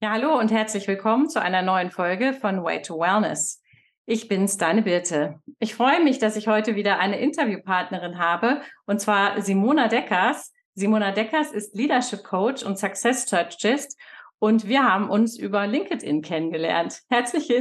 Ja, 0.00 0.12
hallo 0.12 0.38
und 0.38 0.52
herzlich 0.52 0.86
willkommen 0.86 1.28
zu 1.28 1.42
einer 1.42 1.60
neuen 1.60 1.90
Folge 1.90 2.32
von 2.32 2.62
Way 2.62 2.82
to 2.82 3.00
Wellness. 3.00 3.60
Ich 4.06 4.28
bin's, 4.28 4.56
deine 4.56 4.82
Birte. 4.82 5.40
Ich 5.58 5.74
freue 5.74 6.04
mich, 6.04 6.20
dass 6.20 6.36
ich 6.36 6.46
heute 6.46 6.76
wieder 6.76 7.00
eine 7.00 7.18
Interviewpartnerin 7.18 8.16
habe, 8.16 8.62
und 8.86 9.00
zwar 9.00 9.42
Simona 9.42 9.88
Deckers. 9.88 10.52
Simona 10.76 11.10
Deckers 11.10 11.50
ist 11.50 11.74
Leadership 11.74 12.22
Coach 12.22 12.62
und 12.62 12.78
Success 12.78 13.24
Strategist 13.24 13.98
und 14.38 14.68
wir 14.68 14.84
haben 14.84 15.10
uns 15.10 15.36
über 15.36 15.66
LinkedIn 15.66 16.22
kennengelernt. 16.22 17.00
Herzlich 17.08 17.52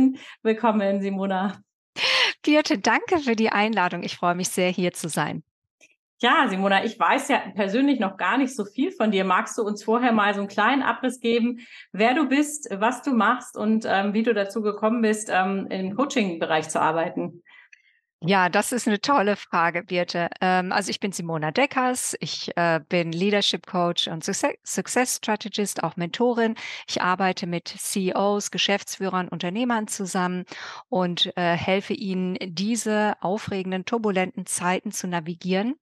willkommen, 0.43 1.01
Simona. 1.01 1.59
Birte, 2.43 2.77
danke 2.77 3.17
für 3.17 3.35
die 3.35 3.49
Einladung. 3.49 4.03
Ich 4.03 4.15
freue 4.15 4.35
mich 4.35 4.49
sehr, 4.49 4.69
hier 4.69 4.93
zu 4.93 5.09
sein. 5.09 5.41
Ja, 6.19 6.47
Simona, 6.49 6.83
ich 6.83 6.99
weiß 6.99 7.27
ja 7.27 7.43
persönlich 7.53 7.99
noch 7.99 8.17
gar 8.17 8.39
nicht 8.39 8.55
so 8.55 8.65
viel 8.65 8.91
von 8.91 9.11
dir. 9.11 9.23
Magst 9.23 9.55
du 9.57 9.61
uns 9.61 9.83
vorher 9.83 10.11
mal 10.11 10.33
so 10.33 10.39
einen 10.39 10.49
kleinen 10.49 10.81
Abriss 10.81 11.19
geben, 11.19 11.59
wer 11.91 12.15
du 12.15 12.27
bist, 12.27 12.67
was 12.71 13.03
du 13.03 13.13
machst 13.13 13.55
und 13.55 13.85
ähm, 13.87 14.13
wie 14.13 14.23
du 14.23 14.33
dazu 14.33 14.63
gekommen 14.63 15.03
bist, 15.03 15.29
ähm, 15.31 15.67
im 15.69 15.95
Coaching-Bereich 15.95 16.69
zu 16.69 16.81
arbeiten? 16.81 17.43
Ja, 18.19 18.49
das 18.49 18.71
ist 18.71 18.87
eine 18.87 18.99
tolle 18.99 19.35
Frage, 19.35 19.83
Birte. 19.83 20.29
Ähm, 20.41 20.71
also 20.71 20.89
ich 20.89 20.99
bin 20.99 21.11
Simona 21.11 21.51
Deckers, 21.51 22.15
ich 22.19 22.51
äh, 22.57 22.79
bin 22.89 23.11
Leadership 23.11 23.67
Coach 23.67 24.07
und 24.07 24.23
Success 24.23 25.17
Strategist, 25.17 25.83
auch 25.83 25.97
Mentorin. 25.97 26.55
Ich 26.87 26.99
arbeite 26.99 27.45
mit 27.45 27.67
CEOs, 27.67 28.49
Geschäftsführern, 28.49 29.27
Unternehmern 29.27 29.87
zusammen 29.87 30.45
und 30.89 31.31
äh, 31.37 31.55
helfe 31.55 31.93
ihnen, 31.93 32.39
diese 32.41 33.17
aufregenden, 33.21 33.85
turbulenten 33.85 34.47
Zeiten 34.47 34.91
zu 34.91 35.07
navigieren 35.07 35.75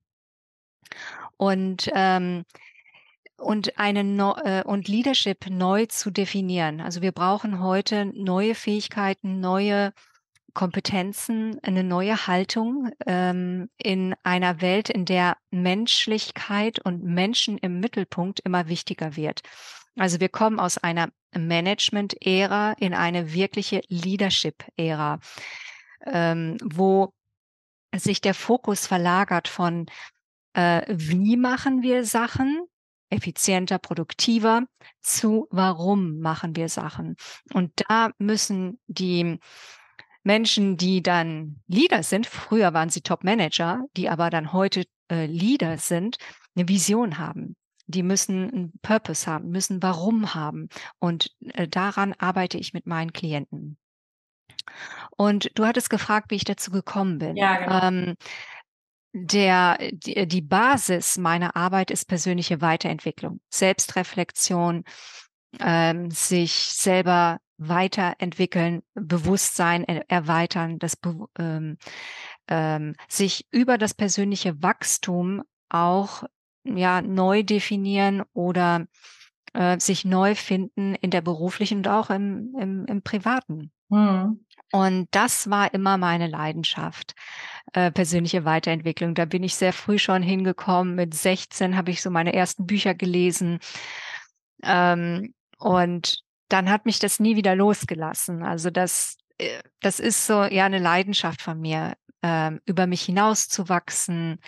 und 1.38 1.90
ähm, 1.94 2.46
und 3.38 3.78
eine 3.78 4.04
no 4.04 4.36
äh, 4.44 4.64
und 4.64 4.88
Leadership 4.88 5.50
neu 5.50 5.86
zu 5.88 6.10
definieren. 6.10 6.80
Also 6.80 7.02
wir 7.02 7.12
brauchen 7.12 7.60
heute 7.62 8.06
neue 8.06 8.56
Fähigkeiten, 8.56 9.42
neue 9.42 9.92
Kompetenzen, 10.54 11.60
eine 11.64 11.84
neue 11.84 12.28
Haltung 12.28 12.90
ähm, 13.06 13.70
in 13.78 14.16
einer 14.24 14.62
Welt, 14.62 14.90
in 14.90 15.04
der 15.04 15.36
Menschlichkeit 15.52 16.80
und 16.80 17.04
Menschen 17.04 17.58
im 17.58 17.82
Mittelpunkt 17.82 18.40
immer 18.40 18.70
wichtiger 18.70 19.18
wird. 19.18 19.42
Also 19.98 20.20
wir 20.22 20.30
kommen 20.30 20.60
aus 20.60 20.78
einer 20.78 21.10
Management-Ära 21.36 22.74
in 22.80 22.94
eine 22.94 23.34
wirkliche 23.34 23.82
Leadership-Ära, 23.90 25.20
ähm, 26.06 26.58
wo 26.64 27.14
sich 27.94 28.22
der 28.22 28.34
Fokus 28.34 28.88
verlagert 28.88 29.48
von 29.48 29.88
äh, 30.56 30.84
wie 30.88 31.38
machen 31.38 31.82
wir 31.82 32.06
Sachen 32.06 32.66
effizienter, 33.10 33.78
produktiver 33.78 34.64
zu 35.02 35.48
warum 35.52 36.20
machen 36.20 36.56
wir 36.56 36.70
Sachen. 36.70 37.16
Und 37.54 37.72
da 37.88 38.12
müssen 38.18 38.80
die 38.88 39.40
Menschen, 40.24 40.76
die 40.76 41.04
dann 41.04 41.62
Leader 41.68 42.02
sind, 42.02 42.26
früher 42.26 42.74
waren 42.74 42.90
sie 42.90 43.02
Top-Manager, 43.02 43.84
die 43.96 44.10
aber 44.10 44.30
dann 44.30 44.54
heute 44.54 44.86
äh, 45.12 45.28
Leader 45.28 45.78
sind, 45.78 46.18
eine 46.56 46.68
Vision 46.68 47.20
haben. 47.20 47.56
Die 47.88 48.02
müssen 48.02 48.50
einen 48.50 48.80
Purpose 48.82 49.30
haben, 49.30 49.50
müssen 49.50 49.84
Warum 49.84 50.34
haben. 50.34 50.70
Und 50.98 51.36
äh, 51.54 51.68
daran 51.68 52.14
arbeite 52.18 52.58
ich 52.58 52.74
mit 52.74 52.88
meinen 52.88 53.14
Klienten. 53.14 53.78
Und 55.16 55.52
du 55.54 55.66
hattest 55.66 55.92
gefragt, 55.92 56.32
wie 56.32 56.36
ich 56.36 56.44
dazu 56.44 56.72
gekommen 56.72 57.20
bin. 57.20 57.38
Ja, 57.38 57.58
genau. 57.58 57.88
Ähm, 57.88 58.16
der, 59.18 59.78
die, 59.94 60.28
die 60.28 60.42
Basis 60.42 61.18
meiner 61.18 61.56
Arbeit 61.56 61.90
ist 61.90 62.06
persönliche 62.06 62.60
Weiterentwicklung, 62.60 63.40
Selbstreflexion, 63.50 64.84
ähm, 65.62 66.12
sich 66.12 66.52
selber 66.54 67.40
weiterentwickeln, 67.58 68.84
Bewusstsein 68.94 69.86
erweitern, 69.86 70.80
das 70.80 70.98
ähm, 71.40 71.78
ähm, 72.50 72.96
sich 73.08 73.48
über 73.52 73.78
das 73.78 73.94
persönliche 73.94 74.62
Wachstum 74.62 75.44
auch 75.70 76.26
ja 76.66 77.02
neu 77.02 77.44
definieren 77.44 78.22
oder 78.34 78.86
äh, 79.54 79.80
sich 79.80 80.04
neu 80.04 80.36
finden 80.36 80.96
in 80.96 81.10
der 81.10 81.22
beruflichen 81.22 81.78
und 81.78 81.88
auch 81.88 82.10
im, 82.10 82.54
im, 82.60 82.86
im 82.86 83.02
privaten. 83.02 83.72
Mhm. 83.88 84.46
Und 84.74 85.08
das 85.12 85.50
war 85.50 85.74
immer 85.74 85.98
meine 85.98 86.28
Leidenschaft, 86.28 87.14
äh, 87.76 87.92
persönliche 87.92 88.46
Weiterentwicklung. 88.46 89.16
Da 89.16 89.26
bin 89.26 89.44
ich 89.44 89.56
sehr 89.56 89.74
früh 89.74 90.00
schon 90.00 90.24
hingekommen. 90.24 90.96
Mit 90.96 91.14
16 91.14 91.76
habe 91.76 91.92
ich 91.92 92.02
so 92.02 92.10
meine 92.10 92.34
ersten 92.34 92.66
Bücher 92.66 92.96
gelesen. 92.96 93.60
Ähm, 94.64 95.34
und 95.58 96.24
dann 96.48 96.70
hat 96.70 96.86
mich 96.86 97.00
das 97.00 97.20
nie 97.20 97.36
wieder 97.36 97.54
losgelassen. 97.54 98.44
Also 98.44 98.70
das, 98.70 99.18
äh, 99.40 99.62
das 99.82 100.00
ist 100.00 100.26
so 100.26 100.44
ja 100.44 100.66
eine 100.66 100.80
Leidenschaft 100.80 101.42
von 101.42 101.60
mir, 101.60 101.98
äh, 102.22 102.52
über 102.66 102.88
mich 102.88 103.02
hinauszuwachsen, 103.02 104.40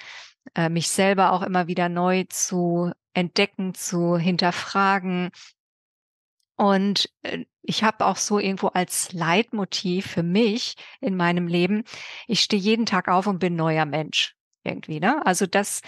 äh, 0.56 0.70
mich 0.70 0.88
selber 0.88 1.34
auch 1.34 1.42
immer 1.42 1.68
wieder 1.68 1.90
neu 1.90 2.24
zu 2.30 2.94
entdecken, 3.14 3.74
zu 3.74 4.18
hinterfragen 4.18 5.32
und 6.57 7.09
äh, 7.22 7.45
ich 7.62 7.84
habe 7.84 8.06
auch 8.06 8.18
so 8.18 8.40
irgendwo 8.40 8.68
als 8.68 9.13
Leitmotiv 9.13 10.07
für 10.07 10.23
mich 10.23 10.75
in 11.00 11.16
meinem 11.16 11.47
Leben, 11.47 11.84
ich 12.28 12.41
stehe 12.41 12.62
jeden 12.62 12.85
Tag 12.85 13.07
auf 13.07 13.28
und 13.28 13.40
bin 13.40 13.56
neuer 13.56 13.85
Mensch 13.85 14.35
irgendwie. 14.63 15.00
Ne? 15.00 15.25
Also 15.25 15.45
das, 15.45 15.81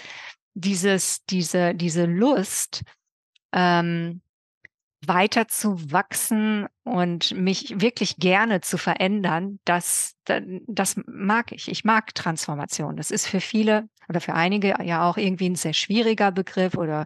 dieses, 0.53 1.25
diese, 1.25 1.73
diese 1.73 2.05
Lust, 2.05 2.83
ähm, 3.51 4.21
weiter 5.05 5.47
zu 5.47 5.91
wachsen 5.91 6.67
und 6.83 7.31
mich 7.31 7.79
wirklich 7.79 8.17
gerne 8.17 8.59
zu 8.59 8.77
verändern, 8.77 9.59
das, 9.63 10.15
das 10.25 10.99
mag 11.07 11.53
ich. 11.53 11.69
Ich 11.69 11.85
mag 11.85 12.13
Transformation. 12.13 12.97
Das 12.97 13.09
ist 13.09 13.25
für 13.25 13.39
viele 13.39 13.87
oder 14.09 14.19
für 14.19 14.33
einige 14.33 14.75
ja 14.83 15.09
auch 15.09 15.15
irgendwie 15.17 15.49
ein 15.49 15.55
sehr 15.55 15.73
schwieriger 15.73 16.31
Begriff 16.31 16.75
oder 16.75 17.05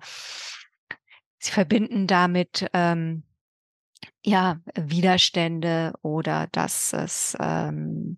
sie 1.37 1.51
verbinden 1.51 2.07
damit 2.07 2.67
ähm, 2.73 3.23
ja, 4.23 4.57
Widerstände 4.75 5.93
oder 6.01 6.47
dass 6.51 6.93
es 6.93 7.35
ähm, 7.39 8.17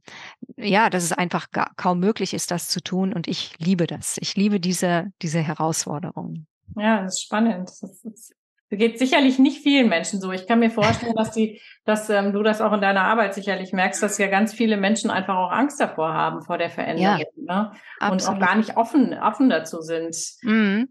ja, 0.57 0.90
dass 0.90 1.03
es 1.03 1.12
einfach 1.12 1.51
gar, 1.51 1.72
kaum 1.75 2.00
möglich 2.00 2.34
ist, 2.34 2.51
das 2.51 2.69
zu 2.69 2.81
tun. 2.81 3.13
Und 3.13 3.28
ich 3.28 3.57
liebe 3.59 3.88
das. 3.88 4.18
Ich 4.19 4.35
liebe 4.35 4.59
diese, 4.59 5.12
diese 5.22 5.40
Herausforderung. 5.40 6.45
Ja, 6.78 7.03
das 7.03 7.16
ist 7.16 7.24
spannend. 7.24 7.69
Das, 7.69 7.84
ist, 7.84 8.35
das 8.69 8.79
geht 8.79 8.97
sicherlich 8.97 9.38
nicht 9.38 9.62
vielen 9.62 9.90
Menschen 9.90 10.22
so. 10.22 10.31
Ich 10.31 10.47
kann 10.47 10.59
mir 10.59 10.72
vorstellen, 10.72 11.16
dass 11.16 11.31
die, 11.31 11.62
dass 11.84 12.09
ähm, 12.09 12.34
du 12.34 12.41
das 12.41 12.62
auch 12.62 12.74
in 12.74 12.81
deiner 12.81 13.03
Arbeit 13.03 13.34
sicherlich 13.34 13.74
merkst, 13.74 14.01
dass 14.01 14.18
ja 14.18 14.28
ganz 14.28 14.53
viele 14.53 14.78
Menschen 14.78 15.09
einfach 15.09 15.35
auch 15.35 15.51
Angst 15.51 15.79
davor 15.79 16.13
haben 16.13 16.41
vor 16.41 16.57
der 16.57 16.69
Veränderung 16.69 17.19
ja, 17.19 17.56
ne? 17.56 17.72
und 18.09 18.28
auch 18.28 18.40
gar 18.40 18.56
nicht 18.56 18.78
offen, 18.78 19.13
offen 19.13 19.50
dazu 19.50 19.81
sind. 19.81 20.16
Mm, 20.41 20.85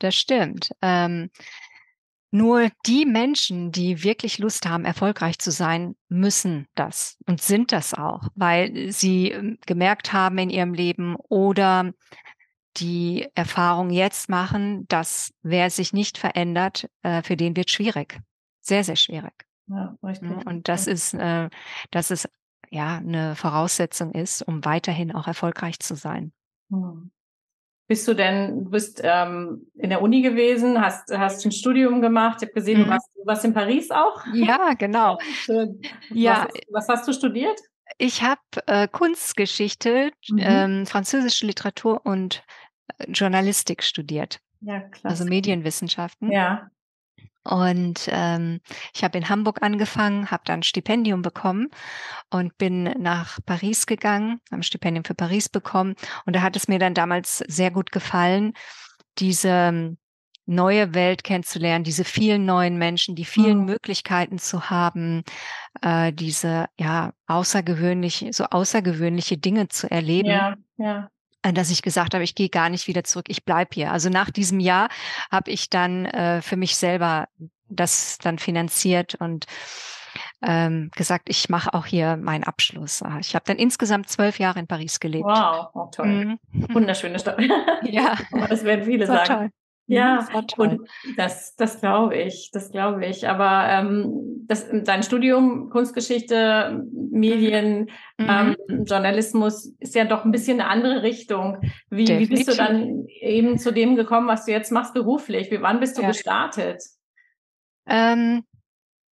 das 0.00 0.14
stimmt. 0.14 0.70
Ähm, 0.82 1.30
nur 2.34 2.68
die 2.84 3.06
Menschen, 3.06 3.70
die 3.70 4.02
wirklich 4.02 4.38
Lust 4.38 4.66
haben, 4.66 4.84
erfolgreich 4.84 5.38
zu 5.38 5.52
sein, 5.52 5.94
müssen 6.08 6.66
das 6.74 7.16
und 7.28 7.40
sind 7.40 7.70
das 7.70 7.94
auch, 7.94 8.28
weil 8.34 8.90
sie 8.90 9.30
ähm, 9.30 9.58
gemerkt 9.66 10.12
haben 10.12 10.38
in 10.38 10.50
ihrem 10.50 10.74
Leben 10.74 11.14
oder 11.28 11.92
die 12.76 13.28
Erfahrung 13.36 13.90
jetzt 13.90 14.28
machen, 14.28 14.84
dass 14.88 15.32
wer 15.42 15.70
sich 15.70 15.92
nicht 15.92 16.18
verändert, 16.18 16.90
äh, 17.02 17.22
für 17.22 17.36
den 17.36 17.54
wird 17.54 17.70
schwierig. 17.70 18.20
Sehr, 18.60 18.82
sehr 18.82 18.96
schwierig. 18.96 19.46
Ja, 19.68 19.96
richtig. 20.02 20.44
Und 20.44 20.68
das 20.68 20.88
ist, 20.88 21.14
äh, 21.14 21.48
dass 21.92 22.10
es 22.10 22.28
ja 22.68 22.96
eine 22.96 23.36
Voraussetzung 23.36 24.10
ist, 24.10 24.42
um 24.42 24.64
weiterhin 24.64 25.14
auch 25.14 25.28
erfolgreich 25.28 25.78
zu 25.78 25.94
sein. 25.94 26.32
Bist 27.86 28.08
du 28.08 28.14
denn, 28.14 28.64
du 28.64 28.70
bist 28.70 29.00
ähm, 29.04 29.66
in 29.74 29.90
der 29.90 30.00
Uni 30.00 30.22
gewesen, 30.22 30.80
hast, 30.80 31.10
hast 31.16 31.44
ein 31.44 31.52
Studium 31.52 32.00
gemacht, 32.00 32.38
ich 32.40 32.48
habe 32.48 32.54
gesehen, 32.54 32.80
mhm. 32.80 32.84
du, 32.84 32.90
warst, 32.90 33.10
du 33.14 33.26
warst 33.26 33.44
in 33.44 33.52
Paris 33.52 33.90
auch? 33.90 34.24
Ja, 34.32 34.72
genau. 34.72 35.18
Schön. 35.34 35.82
Ja. 36.10 36.48
Was, 36.70 36.86
was 36.86 36.88
hast 36.88 37.08
du 37.08 37.12
studiert? 37.12 37.60
Ich 37.98 38.22
habe 38.22 38.40
äh, 38.66 38.88
Kunstgeschichte, 38.88 40.12
mhm. 40.30 40.38
ähm, 40.38 40.86
französische 40.86 41.46
Literatur 41.46 42.00
und 42.04 42.42
äh, 42.98 43.10
Journalistik 43.10 43.82
studiert. 43.82 44.40
Ja, 44.60 44.80
klasse. 44.80 45.08
Also 45.08 45.24
Medienwissenschaften. 45.26 46.32
Ja. 46.32 46.70
Und 47.44 48.08
ähm, 48.10 48.60
ich 48.94 49.04
habe 49.04 49.18
in 49.18 49.28
Hamburg 49.28 49.62
angefangen, 49.62 50.30
habe 50.30 50.44
dann 50.46 50.60
ein 50.60 50.62
Stipendium 50.62 51.22
bekommen 51.22 51.68
und 52.30 52.56
bin 52.56 52.84
nach 52.98 53.38
Paris 53.44 53.86
gegangen, 53.86 54.40
habe 54.50 54.60
ein 54.60 54.62
Stipendium 54.62 55.04
für 55.04 55.14
Paris 55.14 55.48
bekommen. 55.48 55.94
Und 56.24 56.34
da 56.34 56.42
hat 56.42 56.56
es 56.56 56.68
mir 56.68 56.78
dann 56.78 56.94
damals 56.94 57.38
sehr 57.38 57.70
gut 57.70 57.92
gefallen, 57.92 58.54
diese 59.18 59.96
neue 60.46 60.94
Welt 60.94 61.24
kennenzulernen, 61.24 61.84
diese 61.84 62.04
vielen 62.04 62.44
neuen 62.44 62.76
Menschen, 62.76 63.14
die 63.14 63.24
vielen 63.24 63.60
mhm. 63.60 63.66
Möglichkeiten 63.66 64.38
zu 64.38 64.68
haben, 64.68 65.22
äh, 65.80 66.12
diese 66.12 66.66
ja 66.78 67.12
außergewöhnlich, 67.26 68.26
so 68.32 68.44
außergewöhnliche 68.44 69.38
Dinge 69.38 69.68
zu 69.68 69.90
erleben. 69.90 70.28
Ja, 70.28 70.56
ja 70.76 71.10
dass 71.52 71.70
ich 71.70 71.82
gesagt 71.82 72.14
habe, 72.14 72.24
ich 72.24 72.34
gehe 72.34 72.48
gar 72.48 72.68
nicht 72.68 72.88
wieder 72.88 73.04
zurück, 73.04 73.26
ich 73.28 73.44
bleib 73.44 73.74
hier. 73.74 73.92
Also 73.92 74.08
nach 74.08 74.30
diesem 74.30 74.60
Jahr 74.60 74.88
habe 75.30 75.50
ich 75.50 75.70
dann 75.70 76.06
äh, 76.06 76.42
für 76.42 76.56
mich 76.56 76.76
selber 76.76 77.28
das 77.68 78.18
dann 78.18 78.38
finanziert 78.38 79.14
und 79.16 79.46
ähm, 80.42 80.90
gesagt, 80.94 81.28
ich 81.28 81.48
mache 81.48 81.74
auch 81.74 81.86
hier 81.86 82.16
meinen 82.16 82.44
Abschluss. 82.44 83.02
Ah, 83.02 83.18
ich 83.20 83.34
habe 83.34 83.44
dann 83.46 83.56
insgesamt 83.56 84.08
zwölf 84.08 84.38
Jahre 84.38 84.60
in 84.60 84.66
Paris 84.66 85.00
gelebt. 85.00 85.24
Wow, 85.24 85.68
oh, 85.74 85.88
toll. 85.90 86.06
Mhm. 86.06 86.38
Wunderschöne 86.72 87.18
Stadt. 87.18 87.40
ja, 87.82 88.16
das 88.48 88.64
werden 88.64 88.84
viele 88.84 89.06
sagen. 89.06 89.26
Toll. 89.26 89.50
Ja, 89.86 90.26
und 90.56 90.80
das, 91.16 91.56
das 91.56 91.80
glaube 91.80 92.16
ich, 92.16 92.50
das 92.52 92.70
glaube 92.70 93.04
ich. 93.04 93.28
Aber 93.28 93.68
ähm, 93.68 94.44
das, 94.46 94.66
dein 94.72 95.02
Studium 95.02 95.68
Kunstgeschichte, 95.68 96.86
Medien, 97.10 97.90
mhm. 98.16 98.56
ähm, 98.68 98.84
Journalismus 98.86 99.74
ist 99.80 99.94
ja 99.94 100.06
doch 100.06 100.24
ein 100.24 100.32
bisschen 100.32 100.60
eine 100.60 100.70
andere 100.70 101.02
Richtung. 101.02 101.58
Wie, 101.90 102.08
wie 102.08 102.26
bist 102.26 102.48
du 102.48 102.56
dann 102.56 103.06
eben 103.20 103.58
zu 103.58 103.72
dem 103.72 103.94
gekommen, 103.94 104.26
was 104.26 104.46
du 104.46 104.52
jetzt 104.52 104.72
machst 104.72 104.94
beruflich? 104.94 105.50
Wie 105.50 105.60
wann 105.60 105.80
bist 105.80 105.98
du 105.98 106.02
ja. 106.02 106.08
gestartet? 106.08 106.82
Ähm, 107.86 108.44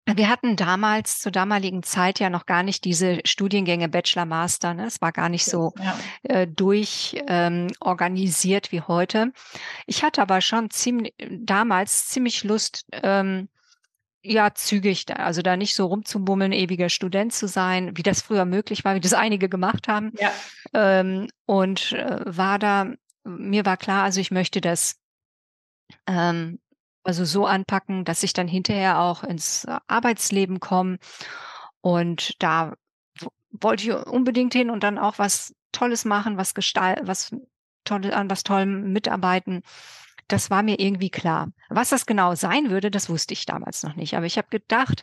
wir 0.06 0.28
hatten 0.28 0.56
damals, 0.56 1.18
zur 1.18 1.32
damaligen 1.32 1.82
Zeit 1.82 2.20
ja 2.20 2.28
noch 2.28 2.44
gar 2.46 2.62
nicht 2.62 2.84
diese 2.84 3.20
Studiengänge 3.24 3.88
Bachelor, 3.88 4.26
Master. 4.26 4.74
Ne? 4.74 4.84
Es 4.86 5.00
war 5.00 5.12
gar 5.12 5.30
nicht 5.30 5.46
so 5.46 5.72
ja. 5.78 5.98
äh, 6.24 6.46
durchorganisiert 6.46 8.66
ähm, 8.66 8.72
wie 8.72 8.82
heute. 8.82 9.32
Ich 9.86 10.02
hatte 10.02 10.20
aber 10.20 10.42
schon 10.42 10.68
ziemlich, 10.70 11.14
damals 11.30 12.08
ziemlich 12.08 12.44
Lust, 12.44 12.84
ähm, 12.92 13.48
ja, 14.22 14.54
zügig, 14.54 15.06
also 15.14 15.42
da 15.42 15.56
nicht 15.56 15.74
so 15.74 15.86
rumzubummeln, 15.86 16.52
ewiger 16.52 16.88
Student 16.88 17.34
zu 17.34 17.46
sein, 17.46 17.94
wie 17.96 18.02
das 18.02 18.22
früher 18.22 18.46
möglich 18.46 18.84
war, 18.84 18.94
wie 18.94 19.00
das 19.00 19.12
einige 19.14 19.48
gemacht 19.48 19.88
haben. 19.88 20.12
Ja. 20.18 20.30
Ähm, 20.72 21.28
und 21.46 21.92
äh, 21.92 22.20
war 22.24 22.58
da, 22.58 22.92
mir 23.24 23.64
war 23.64 23.78
klar, 23.78 24.04
also 24.04 24.20
ich 24.20 24.30
möchte 24.30 24.60
das 24.60 25.00
ähm, 26.06 26.58
also 27.04 27.24
so 27.24 27.46
anpacken, 27.46 28.04
dass 28.04 28.22
ich 28.22 28.32
dann 28.32 28.48
hinterher 28.48 29.00
auch 29.00 29.22
ins 29.22 29.64
äh, 29.64 29.78
Arbeitsleben 29.86 30.60
komme. 30.60 30.98
Und 31.80 32.42
da 32.42 32.74
wollte 33.50 33.84
ich 33.84 33.92
unbedingt 34.06 34.54
hin 34.54 34.70
und 34.70 34.82
dann 34.82 34.98
auch 34.98 35.18
was 35.18 35.54
Tolles 35.72 36.04
machen, 36.04 36.36
was 36.36 36.54
gestalt, 36.54 37.00
was 37.04 37.34
toll, 37.84 38.12
an 38.12 38.30
was 38.30 38.42
Tollem 38.42 38.92
mitarbeiten. 38.92 39.62
Das 40.28 40.50
war 40.50 40.62
mir 40.62 40.80
irgendwie 40.80 41.10
klar. 41.10 41.48
Was 41.68 41.90
das 41.90 42.06
genau 42.06 42.34
sein 42.34 42.70
würde, 42.70 42.90
das 42.90 43.10
wusste 43.10 43.34
ich 43.34 43.44
damals 43.44 43.82
noch 43.82 43.94
nicht. 43.94 44.16
Aber 44.16 44.26
ich 44.26 44.38
habe 44.38 44.48
gedacht, 44.48 45.02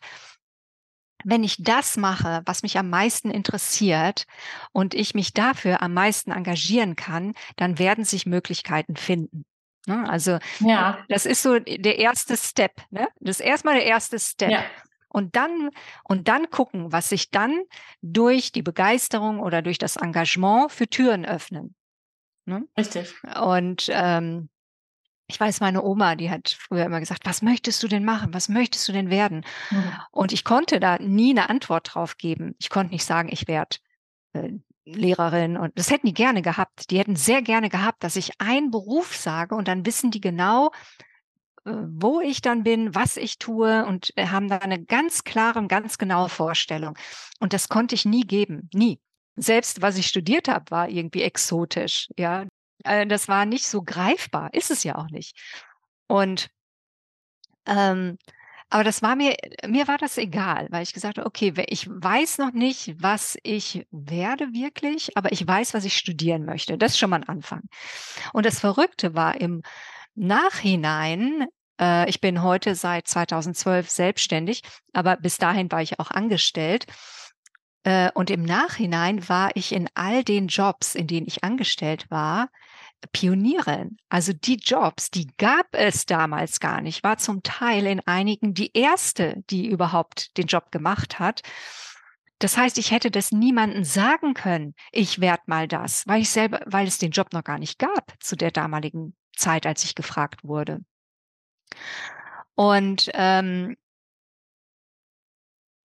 wenn 1.23 1.43
ich 1.43 1.57
das 1.59 1.97
mache, 1.97 2.41
was 2.45 2.63
mich 2.63 2.79
am 2.79 2.89
meisten 2.89 3.29
interessiert 3.29 4.25
und 4.71 4.95
ich 4.95 5.13
mich 5.13 5.33
dafür 5.33 5.83
am 5.83 5.93
meisten 5.93 6.31
engagieren 6.31 6.95
kann, 6.95 7.33
dann 7.57 7.77
werden 7.77 8.05
sich 8.05 8.25
Möglichkeiten 8.25 8.95
finden. 8.95 9.45
Ne? 9.87 10.07
Also 10.09 10.39
ja. 10.59 10.99
das 11.09 11.25
ist 11.25 11.41
so 11.41 11.59
der 11.59 11.97
erste 11.97 12.37
Step. 12.37 12.81
Ne? 12.91 13.07
Das 13.19 13.39
ist 13.39 13.45
erstmal 13.45 13.75
der 13.75 13.85
erste 13.85 14.19
Step. 14.19 14.51
Ja. 14.51 14.63
Und 15.09 15.35
dann, 15.35 15.71
und 16.03 16.27
dann 16.27 16.49
gucken, 16.49 16.91
was 16.91 17.09
sich 17.09 17.31
dann 17.31 17.63
durch 18.01 18.51
die 18.51 18.61
Begeisterung 18.61 19.39
oder 19.39 19.61
durch 19.61 19.77
das 19.77 19.97
Engagement 19.97 20.71
für 20.71 20.87
Türen 20.87 21.25
öffnen. 21.25 21.75
Ne? 22.45 22.65
Richtig. 22.77 23.13
Und 23.39 23.89
ähm, 23.91 24.49
ich 25.27 25.39
weiß, 25.39 25.59
meine 25.61 25.83
Oma, 25.83 26.15
die 26.15 26.29
hat 26.29 26.49
früher 26.49 26.85
immer 26.85 26.99
gesagt, 26.99 27.25
was 27.25 27.41
möchtest 27.41 27.81
du 27.83 27.87
denn 27.87 28.05
machen? 28.05 28.33
Was 28.33 28.49
möchtest 28.49 28.87
du 28.87 28.91
denn 28.91 29.09
werden? 29.09 29.45
Mhm. 29.69 29.93
Und 30.11 30.33
ich 30.33 30.43
konnte 30.43 30.79
da 30.79 30.97
nie 30.99 31.31
eine 31.31 31.49
Antwort 31.49 31.93
drauf 31.93 32.17
geben. 32.17 32.55
Ich 32.59 32.69
konnte 32.69 32.93
nicht 32.93 33.05
sagen, 33.05 33.29
ich 33.31 33.47
werde 33.47 33.77
äh, 34.33 34.51
Lehrerin 34.93 35.57
und 35.57 35.77
das 35.77 35.89
hätten 35.89 36.07
die 36.07 36.13
gerne 36.13 36.41
gehabt. 36.41 36.91
Die 36.91 36.99
hätten 36.99 37.15
sehr 37.15 37.41
gerne 37.41 37.69
gehabt, 37.69 38.03
dass 38.03 38.15
ich 38.15 38.31
einen 38.39 38.71
Beruf 38.71 39.15
sage 39.15 39.55
und 39.55 39.67
dann 39.67 39.85
wissen 39.85 40.11
die 40.11 40.21
genau, 40.21 40.71
äh, 41.65 41.71
wo 41.73 42.21
ich 42.21 42.41
dann 42.41 42.63
bin, 42.63 42.95
was 42.95 43.17
ich 43.17 43.37
tue 43.37 43.85
und 43.85 44.11
äh, 44.17 44.27
haben 44.27 44.47
da 44.49 44.57
eine 44.57 44.83
ganz 44.83 45.23
klare 45.23 45.59
und 45.59 45.67
ganz 45.67 45.97
genaue 45.97 46.29
Vorstellung. 46.29 46.97
Und 47.39 47.53
das 47.53 47.69
konnte 47.69 47.95
ich 47.95 48.05
nie 48.05 48.21
geben, 48.21 48.69
nie. 48.73 48.99
Selbst 49.35 49.81
was 49.81 49.97
ich 49.97 50.07
studiert 50.07 50.47
habe, 50.47 50.69
war 50.71 50.89
irgendwie 50.89 51.21
exotisch. 51.21 52.09
Ja, 52.17 52.45
äh, 52.83 53.05
das 53.07 53.27
war 53.27 53.45
nicht 53.45 53.67
so 53.67 53.83
greifbar, 53.83 54.53
ist 54.53 54.71
es 54.71 54.83
ja 54.83 54.95
auch 54.95 55.09
nicht. 55.09 55.37
Und 56.07 56.49
ähm, 57.65 58.17
aber 58.71 58.85
das 58.85 59.01
war 59.01 59.17
mir, 59.17 59.35
mir 59.67 59.89
war 59.89 59.97
das 59.97 60.17
egal, 60.17 60.67
weil 60.71 60.83
ich 60.83 60.93
gesagt 60.93 61.17
habe, 61.17 61.27
okay, 61.27 61.53
ich 61.67 61.89
weiß 61.89 62.37
noch 62.37 62.53
nicht, 62.53 62.95
was 62.97 63.37
ich 63.43 63.85
werde 63.91 64.53
wirklich, 64.53 65.17
aber 65.17 65.33
ich 65.33 65.45
weiß, 65.45 65.73
was 65.73 65.83
ich 65.83 65.97
studieren 65.97 66.45
möchte. 66.45 66.77
Das 66.77 66.93
ist 66.93 66.97
schon 66.97 67.09
mal 67.09 67.17
ein 67.17 67.27
Anfang. 67.27 67.63
Und 68.31 68.45
das 68.45 68.61
Verrückte 68.61 69.13
war 69.13 69.39
im 69.41 69.61
Nachhinein, 70.15 71.47
äh, 71.81 72.09
ich 72.09 72.21
bin 72.21 72.43
heute 72.43 72.75
seit 72.75 73.09
2012 73.09 73.89
selbstständig, 73.89 74.61
aber 74.93 75.17
bis 75.17 75.37
dahin 75.37 75.69
war 75.69 75.81
ich 75.81 75.99
auch 75.99 76.09
angestellt. 76.09 76.85
Äh, 77.83 78.09
und 78.13 78.29
im 78.29 78.43
Nachhinein 78.43 79.27
war 79.27 79.51
ich 79.55 79.73
in 79.73 79.89
all 79.95 80.23
den 80.23 80.47
Jobs, 80.47 80.95
in 80.95 81.07
denen 81.07 81.27
ich 81.27 81.43
angestellt 81.43 82.05
war, 82.09 82.47
Pionierin. 83.11 83.97
Also 84.09 84.33
die 84.33 84.57
Jobs, 84.57 85.09
die 85.09 85.27
gab 85.37 85.67
es 85.71 86.05
damals 86.05 86.59
gar 86.59 86.81
nicht, 86.81 87.03
war 87.03 87.17
zum 87.17 87.43
Teil 87.43 87.85
in 87.85 87.99
einigen 88.05 88.53
die 88.53 88.71
erste, 88.73 89.43
die 89.49 89.67
überhaupt 89.67 90.37
den 90.37 90.47
Job 90.47 90.71
gemacht 90.71 91.19
hat. 91.19 91.41
Das 92.39 92.57
heißt, 92.57 92.77
ich 92.77 92.91
hätte 92.91 93.11
das 93.11 93.31
niemandem 93.31 93.83
sagen 93.83 94.33
können, 94.33 94.73
ich 94.91 95.21
werde 95.21 95.43
mal 95.45 95.67
das, 95.67 96.07
weil 96.07 96.21
ich 96.21 96.29
selber, 96.29 96.61
weil 96.65 96.87
es 96.87 96.97
den 96.97 97.11
Job 97.11 97.33
noch 97.33 97.43
gar 97.43 97.59
nicht 97.59 97.77
gab 97.77 98.13
zu 98.19 98.35
der 98.35 98.51
damaligen 98.51 99.15
Zeit, 99.35 99.65
als 99.65 99.83
ich 99.83 99.95
gefragt 99.95 100.43
wurde. 100.43 100.79
Und 102.55 103.09
ähm, 103.13 103.77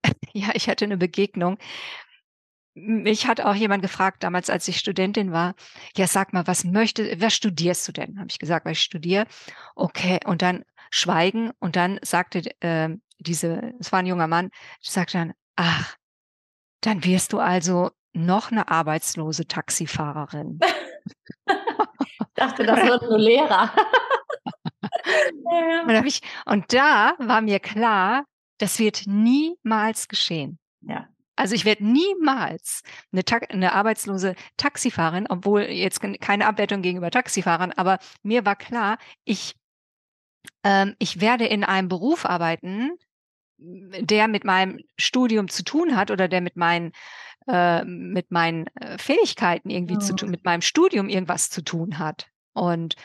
ja, 0.33 0.49
ich 0.55 0.69
hatte 0.69 0.85
eine 0.85 0.97
Begegnung 0.97 1.59
mich 2.77 3.27
hat 3.27 3.41
auch 3.41 3.55
jemand 3.55 3.83
gefragt, 3.83 4.23
damals, 4.23 4.51
als 4.51 4.69
ich 4.69 4.77
Studentin 4.77 5.33
war, 5.33 5.55
ja, 5.97 6.07
sag 6.07 6.35
mal, 6.35 6.47
was 6.47 6.65
möchte, 6.65 7.21
was 7.21 7.35
studierst 7.35 7.89
du 7.89 7.93
denn? 7.93 8.19
Habe 8.19 8.29
ich 8.31 8.39
gesagt, 8.39 8.67
weil 8.67 8.73
ich 8.73 8.81
studiere. 8.81 9.27
Okay, 9.75 10.21
und 10.27 10.43
dann 10.43 10.63
schweigen 10.91 11.51
und 11.59 11.75
dann 11.75 11.99
sagte 12.03 12.43
äh, 12.61 12.91
diese, 13.19 13.73
es 13.81 13.93
war 13.93 14.01
ein 14.01 14.07
junger 14.07 14.29
Mann, 14.29 14.51
sagte 14.83 15.19
dann, 15.19 15.33
ach, 15.57 15.97
dann 16.83 17.03
wirst 17.03 17.33
du 17.33 17.39
also 17.39 17.91
noch 18.13 18.53
eine 18.53 18.69
arbeitslose 18.69 19.47
Taxifahrerin. 19.47 20.61
ich 21.49 22.27
dachte, 22.35 22.65
das 22.65 22.85
wird 22.85 23.03
nur 23.03 23.19
Lehrer. 23.19 23.73
und, 25.87 26.07
ich, 26.07 26.21
und 26.45 26.73
da 26.75 27.15
war 27.19 27.41
mir 27.41 27.59
klar, 27.59 28.25
das 28.59 28.79
wird 28.79 29.05
niemals 29.07 30.09
geschehen. 30.09 30.59
Ja. 30.83 31.09
Also 31.37 31.55
ich 31.55 31.65
werde 31.65 31.87
niemals 31.87 32.83
eine, 33.13 33.23
eine 33.51 33.73
arbeitslose 33.73 34.35
Taxifahrerin, 34.57 35.27
obwohl 35.29 35.63
jetzt 35.63 36.01
keine 36.21 36.47
Abwertung 36.47 36.83
gegenüber 36.83 37.11
Taxifahrern, 37.11 37.73
aber 37.73 37.99
mir 38.23 38.45
war 38.45 38.57
klar, 38.57 38.99
ich, 39.25 39.55
ähm, 40.65 40.97
ich 40.99 41.21
werde 41.21 41.47
in 41.47 41.63
einem 41.63 41.89
Beruf 41.89 42.25
arbeiten, 42.25 42.91
der 43.59 44.29
mit 44.29 44.45
meinem 44.45 44.81
Studium 44.99 45.49
zu 45.49 45.63
tun 45.63 45.97
hat 45.97 46.11
oder 46.11 46.29
der 46.29 46.41
mit 46.41 46.57
meinen 46.57 46.93
äh, 47.49 47.85
mit 47.85 48.31
meinen 48.31 48.67
äh, 48.77 48.99
Fähigkeiten 48.99 49.71
irgendwie 49.71 49.97
oh. 49.97 50.01
zu 50.01 50.15
tun, 50.17 50.31
mit 50.31 50.45
meinem 50.45 50.63
Studium 50.63 51.09
irgendwas 51.09 51.49
zu 51.49 51.63
tun 51.63 51.99
hat. 51.99 52.27
Und 52.53 52.97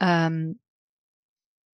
ähm, 0.00 0.58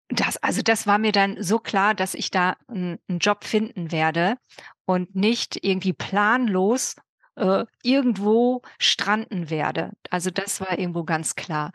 das, 0.09 0.37
also 0.37 0.61
das 0.61 0.87
war 0.87 0.99
mir 0.99 1.11
dann 1.11 1.41
so 1.41 1.59
klar, 1.59 1.93
dass 1.93 2.13
ich 2.13 2.31
da 2.31 2.55
einen 2.67 2.99
Job 3.19 3.43
finden 3.43 3.91
werde 3.91 4.37
und 4.85 5.15
nicht 5.15 5.63
irgendwie 5.63 5.93
planlos 5.93 6.95
äh, 7.35 7.65
irgendwo 7.83 8.61
stranden 8.79 9.49
werde. 9.49 9.91
Also 10.09 10.31
das 10.31 10.61
war 10.61 10.77
irgendwo 10.77 11.03
ganz 11.03 11.35
klar. 11.35 11.71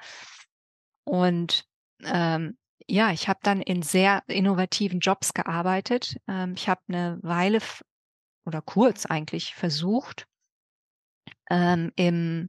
Und 1.05 1.65
ähm, 2.05 2.57
ja, 2.87 3.13
ich 3.13 3.29
habe 3.29 3.41
dann 3.43 3.61
in 3.61 3.83
sehr 3.83 4.23
innovativen 4.27 5.01
Jobs 5.01 5.35
gearbeitet. 5.35 6.17
Ähm, 6.29 6.55
ich 6.57 6.69
habe 6.69 6.81
eine 6.89 7.19
Weile 7.23 7.61
oder 8.45 8.63
kurz 8.63 9.07
eigentlich 9.07 9.55
versucht, 9.55 10.27
ähm, 11.51 11.93
im, 11.97 12.49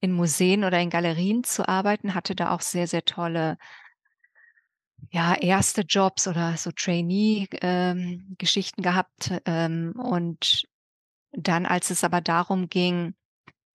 in 0.00 0.12
Museen 0.12 0.64
oder 0.64 0.80
in 0.80 0.90
Galerien 0.90 1.44
zu 1.44 1.68
arbeiten, 1.68 2.14
hatte 2.14 2.34
da 2.34 2.50
auch 2.50 2.60
sehr, 2.60 2.86
sehr 2.86 3.04
tolle 3.04 3.58
ja, 5.10 5.34
erste 5.34 5.82
Jobs 5.82 6.26
oder 6.26 6.56
so 6.56 6.72
Trainee-Geschichten 6.72 8.80
ähm, 8.80 8.82
gehabt. 8.82 9.32
Ähm, 9.44 9.92
und 9.96 10.66
dann, 11.32 11.66
als 11.66 11.90
es 11.90 12.04
aber 12.04 12.20
darum 12.20 12.68
ging, 12.68 13.14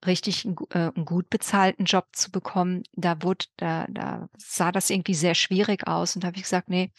richtig 0.05 0.45
einen, 0.45 0.55
äh, 0.71 0.91
einen, 0.95 1.05
gut 1.05 1.29
bezahlten 1.29 1.85
Job 1.85 2.07
zu 2.13 2.31
bekommen, 2.31 2.83
da 2.93 3.21
wurde, 3.21 3.45
da, 3.57 3.85
da 3.89 4.29
sah 4.37 4.71
das 4.71 4.89
irgendwie 4.89 5.13
sehr 5.13 5.35
schwierig 5.35 5.87
aus. 5.87 6.15
Und 6.15 6.23
da 6.23 6.27
habe 6.27 6.37
ich 6.37 6.43
gesagt, 6.43 6.69
nee, 6.69 6.91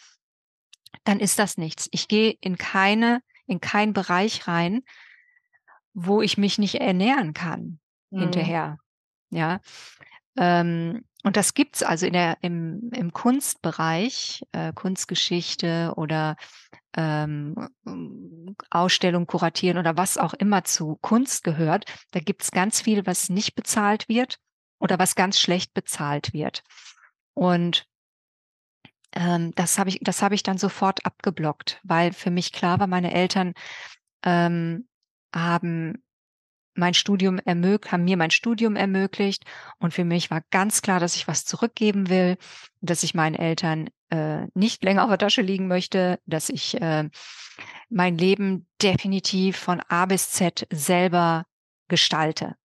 dann 1.04 1.20
ist 1.20 1.38
das 1.38 1.56
nichts. 1.56 1.88
Ich 1.90 2.08
gehe 2.08 2.36
in 2.40 2.56
keine, 2.56 3.22
in 3.46 3.60
keinen 3.60 3.92
Bereich 3.92 4.46
rein, 4.46 4.82
wo 5.94 6.22
ich 6.22 6.38
mich 6.38 6.58
nicht 6.58 6.76
ernähren 6.76 7.34
kann 7.34 7.80
mhm. 8.10 8.20
hinterher. 8.20 8.78
Ja. 9.30 9.60
Ähm, 10.36 11.04
und 11.24 11.36
das 11.36 11.54
gibt's 11.54 11.82
also 11.82 12.06
in 12.06 12.14
der, 12.14 12.38
im, 12.40 12.90
im 12.92 13.12
Kunstbereich, 13.12 14.42
äh, 14.52 14.72
Kunstgeschichte 14.72 15.92
oder 15.96 16.36
ähm, 16.96 17.54
Ausstellung 18.70 19.26
kuratieren 19.26 19.78
oder 19.78 19.96
was 19.96 20.18
auch 20.18 20.34
immer 20.34 20.64
zu 20.64 20.96
Kunst 21.00 21.44
gehört. 21.44 21.84
Da 22.10 22.20
gibt's 22.20 22.50
ganz 22.50 22.80
viel, 22.80 23.06
was 23.06 23.28
nicht 23.28 23.54
bezahlt 23.54 24.08
wird 24.08 24.38
oder 24.78 24.98
was 24.98 25.14
ganz 25.14 25.38
schlecht 25.38 25.74
bezahlt 25.74 26.32
wird. 26.32 26.64
Und 27.34 27.86
ähm, 29.12 29.52
das 29.54 29.78
habe 29.78 29.90
ich, 29.90 30.00
das 30.02 30.22
habe 30.22 30.34
ich 30.34 30.42
dann 30.42 30.58
sofort 30.58 31.06
abgeblockt, 31.06 31.80
weil 31.84 32.12
für 32.12 32.30
mich 32.30 32.52
klar 32.52 32.80
war, 32.80 32.86
meine 32.86 33.14
Eltern 33.14 33.54
ähm, 34.24 34.88
haben 35.34 36.02
mein 36.74 36.94
Studium 36.94 37.38
ermöglicht, 37.38 37.92
haben 37.92 38.04
mir 38.04 38.16
mein 38.16 38.30
Studium 38.30 38.76
ermöglicht 38.76 39.44
und 39.78 39.92
für 39.92 40.04
mich 40.04 40.30
war 40.30 40.42
ganz 40.50 40.82
klar, 40.82 41.00
dass 41.00 41.16
ich 41.16 41.28
was 41.28 41.44
zurückgeben 41.44 42.08
will, 42.08 42.36
dass 42.80 43.02
ich 43.02 43.14
meinen 43.14 43.34
Eltern 43.34 43.90
äh, 44.10 44.46
nicht 44.54 44.84
länger 44.84 45.04
auf 45.04 45.08
der 45.08 45.18
Tasche 45.18 45.42
liegen 45.42 45.68
möchte, 45.68 46.18
dass 46.26 46.48
ich 46.48 46.80
äh, 46.80 47.08
mein 47.88 48.18
Leben 48.18 48.66
definitiv 48.80 49.56
von 49.56 49.80
A 49.88 50.06
bis 50.06 50.30
Z 50.30 50.66
selber 50.70 51.44
gestalte. 51.88 52.56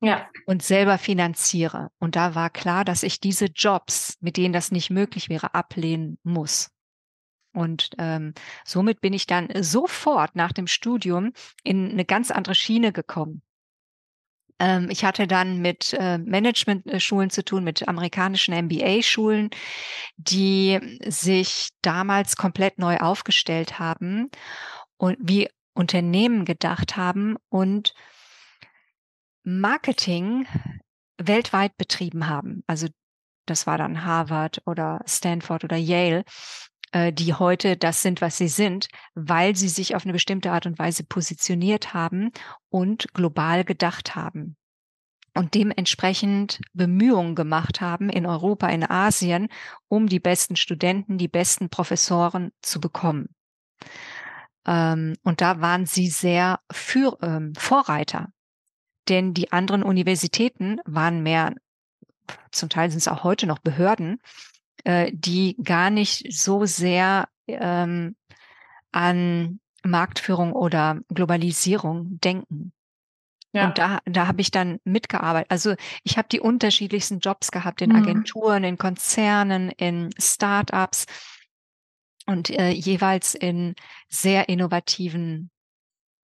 Ja. 0.00 0.28
Und 0.46 0.62
selber 0.62 0.98
finanziere. 0.98 1.90
Und 1.98 2.14
da 2.14 2.34
war 2.34 2.50
klar, 2.50 2.84
dass 2.84 3.02
ich 3.02 3.20
diese 3.20 3.46
Jobs, 3.46 4.18
mit 4.20 4.36
denen 4.36 4.52
das 4.52 4.70
nicht 4.70 4.90
möglich 4.90 5.30
wäre, 5.30 5.54
ablehnen 5.54 6.18
muss. 6.22 6.73
Und 7.54 7.90
ähm, 7.98 8.34
somit 8.64 9.00
bin 9.00 9.12
ich 9.12 9.26
dann 9.26 9.48
sofort 9.60 10.36
nach 10.36 10.52
dem 10.52 10.66
Studium 10.66 11.32
in 11.62 11.90
eine 11.90 12.04
ganz 12.04 12.30
andere 12.30 12.54
Schiene 12.54 12.92
gekommen. 12.92 13.42
Ähm, 14.58 14.88
ich 14.90 15.04
hatte 15.04 15.26
dann 15.26 15.60
mit 15.60 15.94
äh, 15.94 16.18
Management-Schulen 16.18 17.30
zu 17.30 17.44
tun, 17.44 17.64
mit 17.64 17.88
amerikanischen 17.88 18.54
MBA-Schulen, 18.54 19.50
die 20.16 20.80
sich 21.06 21.70
damals 21.82 22.36
komplett 22.36 22.78
neu 22.78 22.98
aufgestellt 22.98 23.78
haben 23.78 24.30
und 24.96 25.16
wie 25.20 25.48
Unternehmen 25.74 26.44
gedacht 26.44 26.96
haben 26.96 27.36
und 27.48 27.94
Marketing 29.42 30.46
weltweit 31.18 31.76
betrieben 31.76 32.28
haben. 32.28 32.62
Also 32.66 32.88
das 33.46 33.66
war 33.66 33.76
dann 33.76 34.04
Harvard 34.04 34.62
oder 34.66 35.02
Stanford 35.06 35.64
oder 35.64 35.76
Yale. 35.76 36.24
Äh, 36.94 37.12
die 37.12 37.34
heute 37.34 37.76
das 37.76 38.02
sind, 38.02 38.20
was 38.20 38.38
sie 38.38 38.46
sind, 38.46 38.86
weil 39.14 39.56
sie 39.56 39.68
sich 39.68 39.96
auf 39.96 40.04
eine 40.04 40.12
bestimmte 40.12 40.52
Art 40.52 40.64
und 40.64 40.78
Weise 40.78 41.02
positioniert 41.02 41.92
haben 41.92 42.30
und 42.70 43.12
global 43.12 43.64
gedacht 43.64 44.14
haben 44.14 44.56
und 45.34 45.54
dementsprechend 45.54 46.60
Bemühungen 46.72 47.34
gemacht 47.34 47.80
haben 47.80 48.08
in 48.08 48.26
Europa, 48.26 48.68
in 48.68 48.88
Asien, 48.88 49.48
um 49.88 50.08
die 50.08 50.20
besten 50.20 50.54
Studenten, 50.54 51.18
die 51.18 51.26
besten 51.26 51.68
Professoren 51.68 52.52
zu 52.62 52.80
bekommen. 52.80 53.34
Ähm, 54.64 55.16
und 55.24 55.40
da 55.40 55.60
waren 55.60 55.86
sie 55.86 56.06
sehr 56.06 56.60
für, 56.70 57.18
ähm, 57.22 57.54
Vorreiter, 57.56 58.28
denn 59.08 59.34
die 59.34 59.50
anderen 59.50 59.82
Universitäten 59.82 60.78
waren 60.84 61.24
mehr, 61.24 61.54
zum 62.52 62.68
Teil 62.68 62.90
sind 62.90 62.98
es 62.98 63.08
auch 63.08 63.24
heute 63.24 63.48
noch 63.48 63.58
Behörden, 63.58 64.20
äh, 64.84 65.10
die 65.12 65.56
gar 65.62 65.90
nicht 65.90 66.32
so 66.32 66.64
sehr 66.64 67.28
ähm, 67.46 68.16
an 68.92 69.60
Marktführung 69.82 70.52
oder 70.52 71.00
Globalisierung 71.08 72.20
denken. 72.20 72.72
Ja. 73.52 73.66
Und 73.66 73.78
da, 73.78 74.00
da 74.04 74.26
habe 74.26 74.40
ich 74.40 74.50
dann 74.50 74.78
mitgearbeitet. 74.84 75.50
Also 75.50 75.74
ich 76.02 76.18
habe 76.18 76.28
die 76.28 76.40
unterschiedlichsten 76.40 77.20
Jobs 77.20 77.50
gehabt 77.50 77.82
in 77.82 77.90
mhm. 77.90 77.96
Agenturen, 77.96 78.64
in 78.64 78.78
Konzernen, 78.78 79.70
in 79.70 80.10
Startups 80.18 81.06
und 82.26 82.50
äh, 82.50 82.70
jeweils 82.70 83.34
in 83.34 83.74
sehr 84.08 84.48
innovativen 84.48 85.50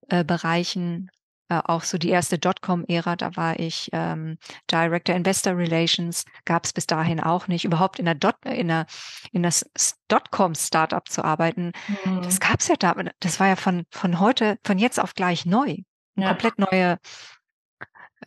äh, 0.09 0.25
Bereichen 0.25 1.09
äh, 1.51 1.61
auch 1.65 1.83
so 1.83 1.97
die 1.97 2.09
erste 2.09 2.39
Dotcom-Ära, 2.39 3.17
da 3.17 3.35
war 3.35 3.59
ich 3.59 3.89
ähm, 3.91 4.37
Director 4.71 5.13
Investor 5.13 5.57
Relations, 5.57 6.23
gab 6.45 6.63
es 6.63 6.71
bis 6.71 6.87
dahin 6.87 7.19
auch 7.19 7.49
nicht. 7.49 7.65
Überhaupt 7.65 7.99
in 7.99 8.05
der 8.05 8.15
Dot, 8.15 8.35
in 8.45 8.69
der, 8.69 8.85
in 9.33 9.43
das 9.43 9.69
Dotcom-Startup 10.07 11.07
zu 11.09 11.25
arbeiten, 11.25 11.73
mhm. 12.05 12.21
das 12.21 12.39
gab 12.39 12.61
es 12.61 12.69
ja 12.69 12.75
da, 12.79 12.95
das 13.19 13.41
war 13.41 13.47
ja 13.47 13.57
von, 13.57 13.83
von 13.89 14.21
heute, 14.21 14.59
von 14.63 14.77
jetzt 14.77 14.97
auf 14.97 15.13
gleich 15.13 15.45
neu. 15.45 15.75
Ja. 16.15 16.29
Komplett 16.29 16.57
neue, 16.57 16.97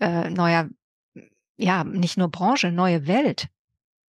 äh, 0.00 0.28
neuer, 0.28 0.68
ja, 1.56 1.82
nicht 1.82 2.18
nur 2.18 2.30
Branche, 2.30 2.72
neue 2.72 3.06
Welt. 3.06 3.48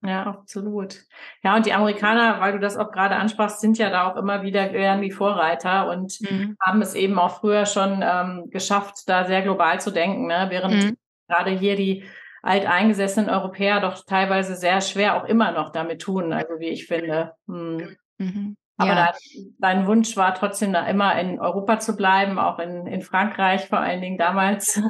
Ja, 0.08 0.24
absolut. 0.24 1.02
Ja, 1.44 1.56
und 1.56 1.66
die 1.66 1.74
Amerikaner, 1.74 2.40
weil 2.40 2.54
du 2.54 2.60
das 2.60 2.78
auch 2.78 2.92
gerade 2.92 3.16
ansprachst, 3.16 3.62
sind 3.62 3.78
ja 3.78 3.90
da 3.90 4.10
auch 4.10 4.16
immer 4.16 4.44
wieder 4.44 4.70
gern 4.70 5.02
die 5.02 5.12
Vorreiter 5.12 5.90
und 5.90 6.20
mhm. 6.22 6.56
haben 6.62 6.82
es 6.82 6.94
eben 6.96 7.18
auch 7.20 7.40
früher 7.40 7.66
schon 7.66 8.04
ähm, 8.04 8.50
geschafft, 8.50 9.04
da 9.08 9.26
sehr 9.26 9.42
global 9.42 9.80
zu 9.80 9.92
denken, 9.92 10.28
ne? 10.28 10.48
während 10.50 10.74
mhm. 10.74 10.98
gerade 11.28 11.52
hier 11.52 11.76
die 11.76 12.04
alteingesessenen 12.46 13.30
Europäer 13.30 13.82
doch 13.82 14.06
teilweise 14.06 14.56
sehr 14.56 14.80
schwer 14.82 15.16
auch 15.16 15.26
immer 15.26 15.52
noch 15.52 15.72
damit 15.72 16.02
tun, 16.02 16.32
also 16.32 16.60
wie 16.60 16.70
ich 16.70 16.86
finde. 16.86 17.34
Hm. 17.48 17.98
Mhm. 18.20 18.58
Aber 18.78 18.92
ja. 18.92 19.14
dein 19.58 19.88
Wunsch 19.88 20.16
war 20.16 20.36
trotzdem 20.36 20.72
da 20.72 20.86
immer 20.86 21.20
in 21.20 21.40
Europa 21.40 21.80
zu 21.80 21.96
bleiben, 21.96 22.38
auch 22.38 22.60
in, 22.60 22.88
in 22.88 23.02
Frankreich 23.02 23.68
vor 23.68 23.80
allen 23.80 24.02
Dingen 24.02 24.18
damals. 24.18 24.82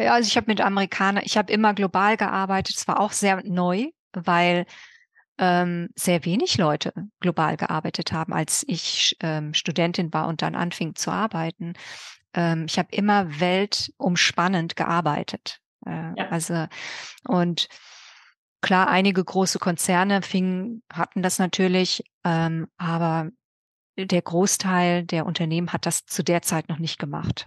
Ja, 0.00 0.14
also 0.14 0.28
ich 0.28 0.36
habe 0.36 0.46
mit 0.46 0.60
Amerikanern, 0.60 1.24
ich 1.26 1.36
habe 1.36 1.52
immer 1.52 1.74
global 1.74 2.16
gearbeitet. 2.16 2.76
Es 2.76 2.86
war 2.86 3.00
auch 3.00 3.10
sehr 3.10 3.42
neu 3.44 3.90
weil 4.12 4.66
ähm, 5.38 5.88
sehr 5.94 6.24
wenig 6.24 6.58
Leute 6.58 6.92
global 7.20 7.56
gearbeitet 7.56 8.12
haben, 8.12 8.32
als 8.32 8.64
ich 8.66 9.16
ähm, 9.20 9.54
Studentin 9.54 10.12
war 10.12 10.26
und 10.26 10.42
dann 10.42 10.54
anfing 10.54 10.94
zu 10.96 11.10
arbeiten. 11.10 11.74
Ähm, 12.34 12.66
ich 12.68 12.78
habe 12.78 12.88
immer 12.92 13.40
weltumspannend 13.40 14.76
gearbeitet. 14.76 15.60
Äh, 15.86 16.12
ja. 16.16 16.28
Also 16.30 16.66
und 17.26 17.68
klar, 18.60 18.88
einige 18.88 19.24
große 19.24 19.58
Konzerne 19.58 20.22
fingen, 20.22 20.82
hatten 20.92 21.22
das 21.22 21.38
natürlich, 21.38 22.04
ähm, 22.24 22.66
aber 22.76 23.30
der 23.96 24.22
Großteil 24.22 25.04
der 25.04 25.26
Unternehmen 25.26 25.72
hat 25.72 25.86
das 25.86 26.04
zu 26.04 26.22
der 26.22 26.42
Zeit 26.42 26.68
noch 26.68 26.78
nicht 26.78 26.98
gemacht. 26.98 27.46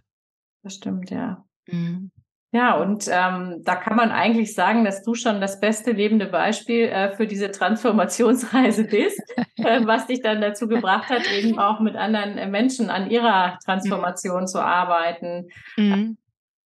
Das 0.63 0.75
stimmt, 0.75 1.09
ja. 1.09 1.45
Mhm. 1.67 2.11
Ja, 2.53 2.75
und 2.75 3.07
ähm, 3.09 3.61
da 3.63 3.75
kann 3.77 3.95
man 3.95 4.11
eigentlich 4.11 4.53
sagen, 4.53 4.83
dass 4.83 5.03
du 5.03 5.15
schon 5.15 5.39
das 5.39 5.61
beste 5.61 5.91
lebende 5.91 6.25
Beispiel 6.25 6.83
äh, 6.83 7.15
für 7.15 7.25
diese 7.25 7.49
Transformationsreise 7.49 8.83
bist, 8.83 9.21
äh, 9.55 9.85
was 9.85 10.07
dich 10.07 10.21
dann 10.21 10.41
dazu 10.41 10.67
gebracht 10.67 11.09
hat, 11.09 11.31
eben 11.31 11.57
auch 11.59 11.79
mit 11.79 11.95
anderen 11.95 12.37
äh, 12.37 12.47
Menschen 12.47 12.89
an 12.89 13.09
ihrer 13.09 13.57
Transformation 13.63 14.41
mhm. 14.41 14.47
zu 14.47 14.59
arbeiten. 14.59 15.47
Mhm. 15.77 16.17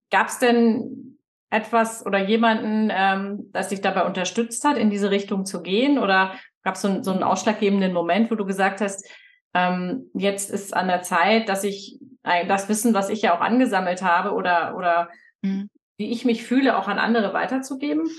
Gab 0.09 0.29
es 0.29 0.39
denn 0.39 1.19
etwas 1.51 2.03
oder 2.03 2.17
jemanden, 2.17 2.91
ähm, 2.91 3.51
das 3.51 3.69
dich 3.69 3.81
dabei 3.81 4.05
unterstützt 4.05 4.65
hat, 4.65 4.77
in 4.77 4.89
diese 4.89 5.11
Richtung 5.11 5.45
zu 5.45 5.61
gehen? 5.61 5.99
Oder 5.99 6.33
gab 6.63 6.75
es 6.75 6.81
so, 6.81 7.03
so 7.03 7.11
einen 7.11 7.21
ausschlaggebenden 7.21 7.93
Moment, 7.93 8.31
wo 8.31 8.35
du 8.35 8.45
gesagt 8.45 8.81
hast, 8.81 9.07
ähm, 9.53 10.09
jetzt 10.15 10.49
ist 10.49 10.75
an 10.75 10.87
der 10.87 11.03
Zeit, 11.03 11.47
dass 11.47 11.63
ich 11.63 11.99
das 12.23 12.67
Wissen, 12.69 12.95
was 12.95 13.09
ich 13.09 13.21
ja 13.21 13.37
auch 13.37 13.41
angesammelt 13.41 14.01
habe 14.01 14.33
oder, 14.33 14.75
oder 14.75 15.09
mhm 15.43 15.69
wie 15.97 16.11
ich 16.11 16.25
mich 16.25 16.43
fühle, 16.43 16.77
auch 16.77 16.87
an 16.87 16.99
andere 16.99 17.33
weiterzugeben? 17.33 18.09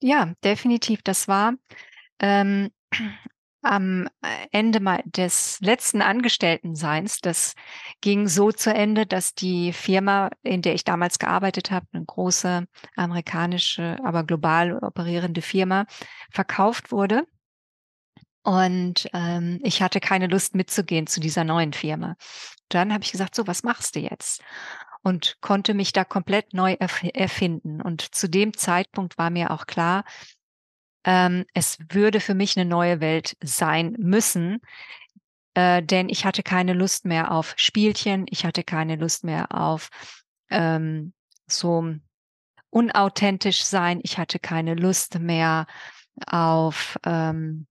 Ja, 0.00 0.32
definitiv. 0.44 1.02
Das 1.02 1.28
war 1.28 1.54
ähm, 2.20 2.70
am 3.62 4.08
Ende 4.52 4.78
mal 4.78 5.02
des 5.04 5.58
letzten 5.60 6.00
Angestelltenseins. 6.00 7.20
Das 7.20 7.54
ging 8.00 8.28
so 8.28 8.52
zu 8.52 8.72
Ende, 8.72 9.06
dass 9.06 9.34
die 9.34 9.72
Firma, 9.72 10.30
in 10.42 10.62
der 10.62 10.74
ich 10.74 10.84
damals 10.84 11.18
gearbeitet 11.18 11.72
habe, 11.72 11.86
eine 11.92 12.04
große 12.04 12.66
amerikanische, 12.94 13.98
aber 14.04 14.22
global 14.22 14.78
operierende 14.78 15.42
Firma, 15.42 15.86
verkauft 16.30 16.92
wurde. 16.92 17.26
Und 18.44 19.08
ähm, 19.12 19.58
ich 19.64 19.82
hatte 19.82 19.98
keine 19.98 20.28
Lust 20.28 20.54
mitzugehen 20.54 21.08
zu 21.08 21.18
dieser 21.18 21.42
neuen 21.42 21.72
Firma. 21.72 22.14
Dann 22.68 22.92
habe 22.92 23.02
ich 23.02 23.10
gesagt, 23.10 23.34
so, 23.34 23.48
was 23.48 23.64
machst 23.64 23.96
du 23.96 23.98
jetzt? 23.98 24.40
Und 25.06 25.36
konnte 25.40 25.72
mich 25.72 25.92
da 25.92 26.02
komplett 26.02 26.52
neu 26.52 26.72
erf 26.72 27.04
erfinden. 27.14 27.80
Und 27.80 28.12
zu 28.12 28.28
dem 28.28 28.56
Zeitpunkt 28.56 29.18
war 29.18 29.30
mir 29.30 29.52
auch 29.52 29.66
klar, 29.66 30.04
ähm, 31.04 31.44
es 31.54 31.78
würde 31.90 32.18
für 32.18 32.34
mich 32.34 32.56
eine 32.56 32.68
neue 32.68 32.98
Welt 32.98 33.36
sein 33.40 33.94
müssen, 34.00 34.58
äh, 35.54 35.80
denn 35.80 36.08
ich 36.08 36.24
hatte 36.24 36.42
keine 36.42 36.72
Lust 36.72 37.04
mehr 37.04 37.30
auf 37.30 37.54
Spielchen, 37.56 38.26
ich 38.30 38.44
hatte 38.44 38.64
keine 38.64 38.96
Lust 38.96 39.22
mehr 39.22 39.54
auf 39.54 39.90
ähm, 40.50 41.12
so 41.46 41.94
unauthentisch 42.70 43.62
sein, 43.62 44.00
ich 44.02 44.18
hatte 44.18 44.40
keine 44.40 44.74
Lust 44.74 45.20
mehr 45.20 45.68
auf 46.26 46.98
ähm, 47.04 47.68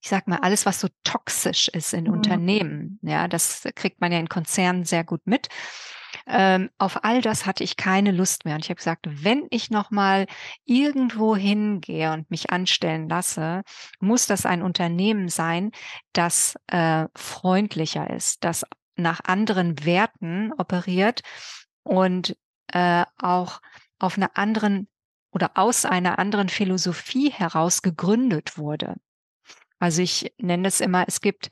ich 0.00 0.08
sag 0.08 0.28
mal, 0.28 0.38
alles, 0.38 0.66
was 0.66 0.80
so 0.80 0.88
toxisch 1.02 1.66
ist 1.68 1.92
in 1.94 2.04
mhm. 2.04 2.12
Unternehmen, 2.12 3.00
ja, 3.02 3.26
das 3.26 3.68
kriegt 3.74 4.00
man 4.00 4.12
ja 4.12 4.18
in 4.18 4.28
Konzernen 4.28 4.84
sehr 4.84 5.02
gut 5.02 5.26
mit. 5.26 5.48
Ähm, 6.26 6.70
auf 6.78 7.04
all 7.04 7.20
das 7.20 7.46
hatte 7.46 7.64
ich 7.64 7.76
keine 7.76 8.12
Lust 8.12 8.44
mehr. 8.44 8.54
Und 8.54 8.64
ich 8.64 8.70
habe 8.70 8.76
gesagt, 8.76 9.06
wenn 9.08 9.46
ich 9.50 9.70
nochmal 9.70 10.26
irgendwo 10.64 11.36
hingehe 11.36 12.12
und 12.12 12.30
mich 12.30 12.50
anstellen 12.50 13.08
lasse, 13.08 13.62
muss 14.00 14.26
das 14.26 14.46
ein 14.46 14.62
Unternehmen 14.62 15.28
sein, 15.28 15.70
das 16.12 16.56
äh, 16.68 17.06
freundlicher 17.14 18.10
ist, 18.10 18.44
das 18.44 18.64
nach 18.96 19.20
anderen 19.24 19.84
Werten 19.84 20.52
operiert 20.58 21.22
und 21.82 22.36
äh, 22.68 23.04
auch 23.18 23.60
auf 23.98 24.16
einer 24.16 24.36
anderen 24.36 24.88
oder 25.32 25.52
aus 25.54 25.84
einer 25.84 26.18
anderen 26.18 26.48
Philosophie 26.48 27.30
heraus 27.30 27.82
gegründet 27.82 28.58
wurde. 28.58 28.96
Also 29.78 30.02
ich 30.02 30.32
nenne 30.38 30.68
es 30.68 30.80
immer, 30.80 31.04
es 31.08 31.20
gibt 31.20 31.48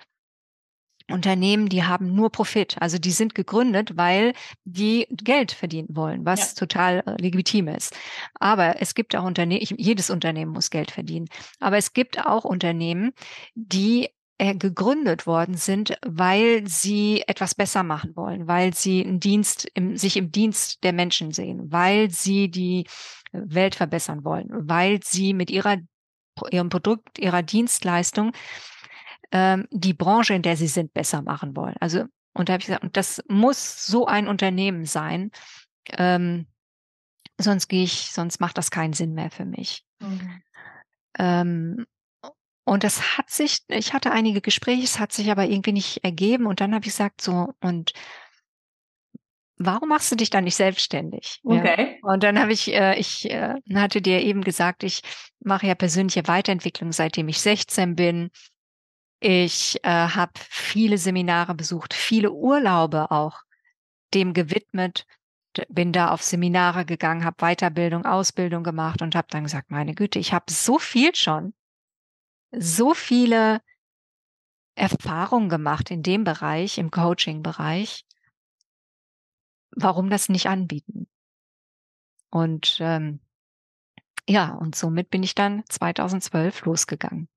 Unternehmen, 1.12 1.69
die 1.69 1.85
haben 1.85 2.14
nur 2.14 2.31
Profit. 2.31 2.76
Also 2.81 2.99
die 2.99 3.11
sind 3.11 3.35
gegründet, 3.35 3.97
weil 3.97 4.33
die 4.64 5.07
Geld 5.11 5.52
verdienen 5.52 5.88
wollen, 5.90 6.25
was 6.25 6.55
ja. 6.55 6.59
total 6.59 7.02
äh, 7.07 7.21
legitim 7.21 7.69
ist. 7.69 7.97
Aber 8.35 8.81
es 8.81 8.95
gibt 8.95 9.17
auch 9.17 9.25
Unternehmen, 9.25 9.62
jedes 9.62 10.11
Unternehmen 10.11 10.52
muss 10.52 10.71
Geld 10.71 10.90
verdienen. 10.90 11.26
Aber 11.59 11.76
es 11.76 11.93
gibt 11.93 12.25
auch 12.25 12.45
Unternehmen, 12.45 13.12
die 13.55 14.09
äh, 14.40 14.55
gegründet 14.55 15.26
worden 15.26 15.57
sind, 15.57 15.99
weil 16.07 16.67
sie 16.67 17.23
etwas 17.26 17.55
besser 17.55 17.83
machen 17.83 18.17
wollen, 18.17 18.49
weil 18.49 18.73
sie 18.73 19.05
einen 19.05 19.21
Dienst 19.21 19.69
im, 19.75 19.99
sich 19.99 20.17
im 20.17 20.33
Dienst 20.33 20.83
der 20.83 20.95
Menschen 20.95 21.31
sehen, 21.33 21.71
weil 21.71 22.11
sie 22.11 22.50
die 22.50 22.87
Welt 23.33 23.75
verbessern 23.75 24.25
wollen, 24.25 24.49
weil 24.50 25.00
sie 25.02 25.35
mit 25.35 25.50
ihrer, 25.50 25.76
ihrem 26.50 26.71
Produkt, 26.71 27.19
ihrer 27.19 27.43
Dienstleistung 27.43 28.33
ähm, 29.33 29.67
die 29.71 29.95
Branche, 29.95 30.35
in 30.35 30.43
der 30.43 30.57
sie 30.57 30.67
sind, 30.67 30.93
besser 30.93 31.23
machen 31.23 31.57
wollen. 31.57 31.77
Also, 31.81 32.05
und 32.33 32.49
da 32.49 32.55
habe 32.55 32.61
ich 32.61 32.67
gesagt, 32.67 32.85
und 32.85 32.97
das 32.97 33.23
muss 33.29 33.87
so 33.87 34.07
ein 34.07 34.29
Unternehmen 34.29 34.85
sein, 34.85 35.31
ähm, 35.97 36.47
sonst 37.39 37.69
gehe 37.69 37.85
ich, 37.85 38.11
sonst 38.13 38.41
macht 38.41 38.59
das 38.59 38.71
keinen 38.71 38.93
Sinn 38.93 39.15
mehr 39.15 39.31
für 39.31 39.45
mich. 39.45 39.85
Mhm. 40.01 40.43
Ähm, 41.19 41.87
und 42.65 42.85
das 42.85 43.19
hat 43.19 43.31
sich, 43.31 43.63
ich 43.69 43.93
hatte 43.95 44.13
einige 44.13 44.41
Gespräche, 44.41 44.85
es 44.85 45.01
hat 45.01 45.13
sich 45.13 45.31
aber 45.31 45.47
irgendwie 45.47 45.73
nicht 45.73 46.05
ergeben. 46.05 46.47
Und 46.47 46.61
dann 46.61 46.75
habe 46.75 46.85
ich 46.85 46.93
gesagt, 46.93 47.21
so, 47.21 47.53
und 47.61 47.93
warum 49.57 49.89
machst 49.89 50.13
du 50.13 50.17
dich 50.17 50.31
dann 50.31 50.45
nicht 50.45 50.57
selbstständig? 50.57 51.41
Okay. 51.43 51.99
Ja. 52.01 52.13
Und 52.13 52.23
dann 52.23 52.39
habe 52.39 52.53
ich, 52.53 52.73
äh, 52.73 52.99
ich 52.99 53.31
äh, 53.31 53.55
hatte 53.75 54.01
dir 54.01 54.21
eben 54.23 54.43
gesagt, 54.43 54.85
ich 54.85 55.03
mache 55.41 55.67
ja 55.67 55.75
persönliche 55.75 56.27
Weiterentwicklung, 56.29 56.93
seitdem 56.93 57.29
ich 57.29 57.41
16 57.41 57.97
bin. 57.97 58.31
Ich 59.21 59.79
äh, 59.85 59.89
habe 59.89 60.33
viele 60.49 60.97
Seminare 60.97 61.55
besucht, 61.55 61.93
viele 61.93 62.33
Urlaube 62.33 63.11
auch 63.11 63.43
dem 64.15 64.33
gewidmet, 64.33 65.07
bin 65.69 65.93
da 65.93 66.11
auf 66.11 66.23
Seminare 66.23 66.87
gegangen, 66.87 67.25
habe 67.25 67.37
Weiterbildung, 67.45 68.07
Ausbildung 68.07 68.65
gemacht 68.65 69.03
und 69.03 69.15
habe 69.15 69.29
dann 69.31 69.45
gesagt, 69.45 69.71
meine 69.71 69.95
Güte, 69.95 70.19
ich 70.19 70.33
habe 70.33 70.47
so 70.50 70.79
viel 70.79 71.15
schon, 71.15 71.53
so 72.50 72.95
viele 72.95 73.61
Erfahrungen 74.75 75.50
gemacht 75.50 75.91
in 75.91 76.03
dem 76.03 76.25
Bereich, 76.25 76.79
im 76.79 76.91
Coaching-Bereich. 76.91 78.07
Warum 79.73 80.09
das 80.09 80.31
nicht 80.31 80.47
anbieten? 80.47 81.09
Und 82.31 82.79
ähm, 82.81 83.21
ja, 84.27 84.55
und 84.55 84.75
somit 84.75 85.11
bin 85.11 85.23
ich 85.23 85.35
dann 85.35 85.65
2012 85.69 86.65
losgegangen. 86.65 87.29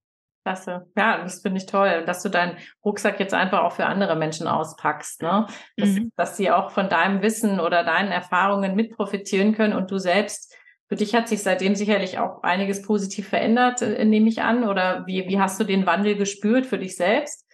Klasse. 0.43 0.87
Ja, 0.97 1.23
das 1.23 1.41
finde 1.41 1.59
ich 1.59 1.65
toll, 1.65 2.03
dass 2.05 2.21
du 2.21 2.29
deinen 2.29 2.57
Rucksack 2.83 3.19
jetzt 3.19 3.33
einfach 3.33 3.61
auch 3.61 3.71
für 3.71 3.85
andere 3.85 4.15
Menschen 4.15 4.47
auspackst, 4.47 5.21
ne? 5.21 5.47
Dass, 5.77 5.89
mhm. 5.89 6.11
dass 6.17 6.35
sie 6.37 6.51
auch 6.51 6.71
von 6.71 6.89
deinem 6.89 7.21
Wissen 7.21 7.61
oder 7.61 7.83
deinen 7.83 8.11
Erfahrungen 8.11 8.75
mit 8.75 8.91
profitieren 8.91 9.55
können 9.55 9.73
und 9.73 9.89
du 9.89 9.97
selbst, 9.97 10.53
für 10.89 10.97
dich 10.97 11.15
hat 11.15 11.27
sich 11.27 11.41
seitdem 11.41 11.75
sicherlich 11.75 12.19
auch 12.19 12.43
einiges 12.43 12.81
positiv 12.81 13.29
verändert, 13.29 13.81
äh, 13.81 14.03
nehme 14.05 14.27
ich 14.27 14.41
an. 14.41 14.63
Oder 14.63 15.07
wie, 15.07 15.27
wie 15.27 15.39
hast 15.39 15.59
du 15.59 15.63
den 15.63 15.85
Wandel 15.85 16.15
gespürt 16.15 16.65
für 16.65 16.77
dich 16.77 16.97
selbst? 16.97 17.47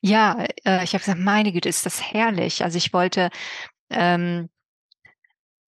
Ja, 0.00 0.44
äh, 0.64 0.84
ich 0.84 0.92
habe 0.92 1.00
gesagt, 1.00 1.18
meine 1.18 1.52
Güte, 1.52 1.68
ist 1.68 1.86
das 1.86 2.12
herrlich. 2.12 2.62
Also 2.62 2.76
ich 2.76 2.92
wollte 2.92 3.30
ähm, 3.90 4.48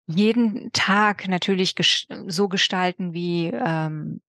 jeden 0.05 0.71
Tag 0.73 1.27
natürlich 1.27 1.75
ges 1.75 2.05
so 2.27 2.47
gestalten, 2.47 3.13
wie 3.13 3.47
ähm, 3.47 4.21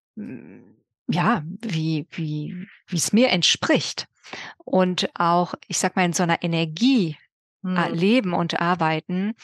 ja, 1.11 1.43
wie, 1.61 2.07
wie, 2.11 2.67
wie 2.87 2.97
es 2.97 3.13
mir 3.13 3.31
entspricht. 3.31 4.07
Und 4.59 5.11
auch, 5.15 5.55
ich 5.67 5.79
sag 5.79 5.97
mal, 5.97 6.05
in 6.05 6.13
so 6.13 6.23
einer 6.23 6.43
Energie 6.43 7.17
hm. 7.63 7.93
leben 7.93 8.33
und 8.33 8.61
arbeiten, 8.61 9.35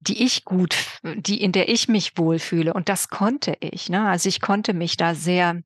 die 0.00 0.24
ich 0.24 0.44
gut, 0.44 0.76
die, 1.02 1.42
in 1.42 1.52
der 1.52 1.68
ich 1.68 1.88
mich 1.88 2.16
wohlfühle. 2.16 2.74
Und 2.74 2.88
das 2.88 3.08
konnte 3.08 3.56
ich. 3.60 3.88
Ne? 3.88 4.08
Also 4.08 4.28
ich 4.28 4.40
konnte 4.40 4.74
mich 4.74 4.96
da 4.96 5.14
sehr 5.14 5.62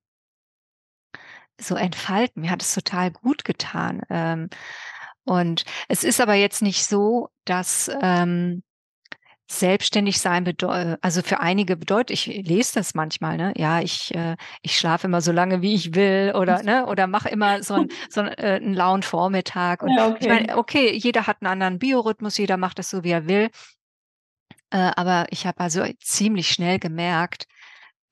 so 1.61 1.75
entfalten. 1.75 2.42
Mir 2.42 2.51
hat 2.51 2.62
es 2.62 2.75
total 2.75 3.11
gut 3.11 3.44
getan. 3.44 4.03
Ähm, 4.09 4.49
und 5.25 5.64
es 5.88 6.05
ist 6.05 6.20
aber 6.20 6.35
jetzt 6.35 6.62
nicht 6.62 6.87
so, 6.87 7.29
dass 7.44 7.90
ähm, 8.01 8.62
Selbstständig 9.52 10.20
sein 10.20 10.44
bedeutet, 10.44 11.00
also 11.02 11.22
für 11.22 11.40
einige 11.40 11.76
bedeutet, 11.76 12.10
ich 12.12 12.26
lese 12.26 12.74
das 12.74 12.94
manchmal, 12.94 13.36
ne? 13.36 13.52
Ja, 13.56 13.80
ich, 13.80 14.14
äh, 14.14 14.36
ich 14.62 14.78
schlafe 14.78 15.08
immer 15.08 15.20
so 15.20 15.32
lange, 15.32 15.60
wie 15.60 15.74
ich 15.74 15.96
will 15.96 16.34
oder, 16.36 16.62
ne? 16.62 16.86
Oder 16.86 17.08
mache 17.08 17.30
immer 17.30 17.60
so, 17.64 17.74
ein, 17.74 17.88
so 18.08 18.20
ein, 18.20 18.28
äh, 18.28 18.60
einen 18.62 18.74
lauen 18.74 19.02
Vormittag. 19.02 19.82
Und 19.82 19.90
ja, 19.96 20.06
okay. 20.06 20.18
ich 20.20 20.28
meine, 20.28 20.56
okay, 20.56 20.92
jeder 20.92 21.26
hat 21.26 21.38
einen 21.40 21.50
anderen 21.50 21.80
Biorhythmus, 21.80 22.38
jeder 22.38 22.58
macht 22.58 22.78
das 22.78 22.90
so, 22.90 23.02
wie 23.02 23.10
er 23.10 23.26
will. 23.26 23.50
Äh, 24.70 24.92
aber 24.94 25.26
ich 25.30 25.46
habe 25.46 25.58
also 25.58 25.84
ziemlich 25.98 26.48
schnell 26.50 26.78
gemerkt, 26.78 27.48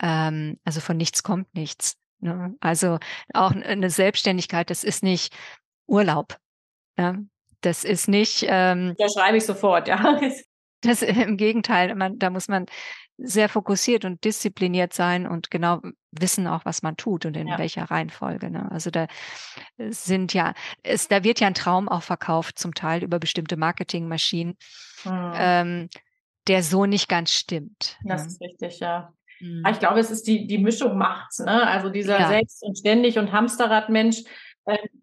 ähm, 0.03 0.59
also 0.64 0.81
von 0.81 0.96
nichts 0.96 1.22
kommt 1.22 1.55
nichts. 1.55 1.94
Ne? 2.18 2.57
Also 2.59 2.98
auch 3.33 3.53
eine 3.53 3.90
Selbstständigkeit, 3.90 4.70
das 4.70 4.83
ist 4.83 5.05
nicht 5.05 5.33
Urlaub. 5.87 6.37
Ja? 6.98 7.14
Das 7.61 7.85
ist 7.85 8.09
nicht. 8.09 8.44
Ähm, 8.48 8.96
da 8.98 9.09
schreibe 9.09 9.37
ich 9.37 9.46
sofort, 9.46 9.87
ja. 9.87 10.20
Das 10.81 11.03
im 11.03 11.37
Gegenteil, 11.37 11.95
man, 11.95 12.19
da 12.19 12.31
muss 12.31 12.49
man 12.49 12.67
sehr 13.19 13.49
fokussiert 13.49 14.05
und 14.05 14.23
diszipliniert 14.25 14.93
sein 14.93 15.27
und 15.27 15.51
genau 15.51 15.81
wissen 16.12 16.47
auch, 16.47 16.64
was 16.64 16.83
man 16.83 16.97
tut 16.97 17.27
und 17.27 17.37
in 17.37 17.49
ja. 17.49 17.59
welcher 17.59 17.85
Reihenfolge. 17.85 18.51
Ne? 18.51 18.71
Also 18.71 18.91
da 18.91 19.09
sind 19.77 20.33
ja, 20.35 20.55
es, 20.85 21.09
da 21.09 21.25
wird 21.25 21.41
ja 21.41 21.49
ein 21.49 21.55
Traum 21.55 21.88
auch 21.88 22.03
verkauft, 22.03 22.59
zum 22.59 22.75
Teil 22.75 23.03
über 23.03 23.19
bestimmte 23.19 23.57
Marketingmaschinen, 23.57 24.57
mhm. 25.05 25.33
ähm, 25.35 25.88
der 26.47 26.62
so 26.62 26.87
nicht 26.87 27.09
ganz 27.09 27.33
stimmt. 27.33 27.99
Das 28.05 28.23
ne? 28.23 28.29
ist 28.29 28.41
richtig, 28.41 28.81
ja. 28.81 29.12
Mhm. 29.41 29.64
Ich 29.71 29.79
glaube, 29.81 29.99
es 29.99 30.11
ist 30.11 30.27
die, 30.27 30.47
die 30.47 30.59
Mischung 30.59 30.97
macht's, 30.97 31.41
ne? 31.41 31.67
Also 31.67 31.91
dieser 31.91 32.19
ja. 32.21 32.29
Selbst- 32.29 32.62
und 32.62 32.79
Ständig- 32.79 33.19
und 33.19 33.33
Hamsterrad-Mensch, 33.33 34.23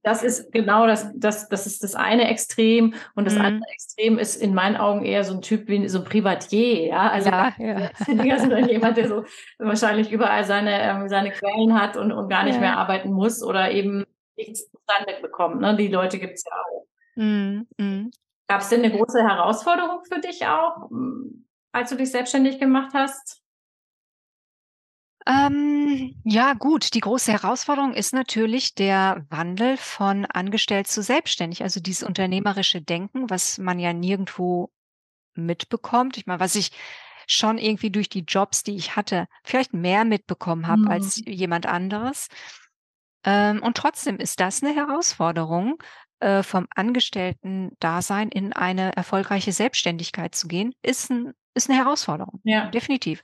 das 0.04 0.24
ist 0.24 0.52
genau 0.52 0.86
das, 0.88 1.12
das, 1.16 1.50
das 1.50 1.66
ist 1.66 1.84
das 1.84 1.96
eine 1.96 2.30
Extrem. 2.30 2.94
Und 3.16 3.26
das 3.26 3.36
mhm. 3.36 3.42
andere 3.42 3.72
Extrem 3.72 4.20
ist 4.20 4.36
in 4.36 4.54
meinen 4.54 4.78
Augen 4.78 5.06
eher 5.06 5.24
so 5.24 5.34
ein 5.34 5.42
Typ 5.42 5.68
wie 5.68 5.88
so 5.88 6.00
ein 6.00 6.06
Privatier, 6.06 6.88
ja. 6.88 7.10
Also 7.10 7.30
ja, 7.30 7.54
ja. 7.58 8.40
sind 8.40 8.52
dann 8.52 8.70
jemand, 8.70 8.98
der 8.98 9.08
so 9.08 9.26
wahrscheinlich 9.60 10.12
überall 10.12 10.44
seine, 10.44 10.82
ähm, 10.82 11.10
seine 11.10 11.32
Quellen 11.32 11.80
hat 11.80 11.98
und, 11.98 12.12
und 12.12 12.30
gar 12.30 12.44
nicht 12.44 12.56
ja. 12.56 12.62
mehr 12.62 12.78
arbeiten 12.78 13.12
muss 13.12 13.44
oder 13.44 13.72
eben 13.72 14.06
nichts 14.38 14.70
zustande 14.70 15.16
bekommt. 15.22 15.62
Ne? 15.62 15.76
Die 15.76 15.88
Leute 15.88 16.20
gibt 16.20 16.34
es 16.34 16.44
ja 16.46 16.52
auch. 16.52 16.88
Mhm. 17.16 17.68
Mhm. 17.78 18.12
Gab 18.48 18.62
es 18.62 18.70
denn 18.70 18.84
eine 18.84 18.96
große 18.96 19.24
Herausforderung 19.24 20.04
für 20.04 20.20
dich 20.20 20.46
auch, 20.46 20.90
als 21.72 21.90
du 21.90 21.96
dich 21.96 22.12
selbstständig 22.12 22.60
gemacht 22.60 22.92
hast? 22.94 23.42
Ähm, 25.28 26.16
ja, 26.24 26.54
gut. 26.54 26.94
Die 26.94 27.00
große 27.00 27.32
Herausforderung 27.32 27.94
ist 27.94 28.14
natürlich 28.14 28.76
der 28.76 29.26
Wandel 29.30 29.78
von 29.78 30.26
angestellt 30.26 30.88
zu 30.88 31.02
selbstständig. 31.02 31.64
Also 31.64 31.80
dieses 31.80 32.04
unternehmerische 32.08 32.82
Denken, 32.82 33.30
was 33.30 33.58
man 33.58 33.80
ja 33.80 33.94
nirgendwo 33.94 34.72
mitbekommt. 35.34 36.18
Ich 36.18 36.28
meine, 36.28 36.40
was 36.40 36.56
ich 36.56 36.72
schon 37.28 37.58
irgendwie 37.58 37.90
durch 37.90 38.08
die 38.08 38.24
Jobs, 38.28 38.64
die 38.64 38.76
ich 38.76 38.96
hatte, 38.96 39.28
vielleicht 39.44 39.74
mehr 39.74 40.06
mitbekommen 40.06 40.68
habe 40.68 40.84
mhm. 40.84 40.88
als 40.90 41.22
jemand 41.26 41.66
anderes. 41.66 42.28
Ähm, 43.24 43.64
und 43.64 43.78
trotzdem 43.78 44.18
ist 44.18 44.40
das 44.40 44.62
eine 44.62 44.76
Herausforderung, 44.76 45.82
äh, 46.20 46.44
vom 46.44 46.68
Angestellten-Dasein 46.74 48.30
in 48.30 48.54
eine 48.54 48.96
erfolgreiche 48.96 49.52
Selbstständigkeit 49.52 50.36
zu 50.36 50.48
gehen, 50.48 50.74
ist, 50.82 51.10
ein, 51.10 51.34
ist 51.54 51.70
eine 51.70 51.80
Herausforderung. 51.80 52.40
Ja. 52.44 52.68
Definitiv. 52.70 53.22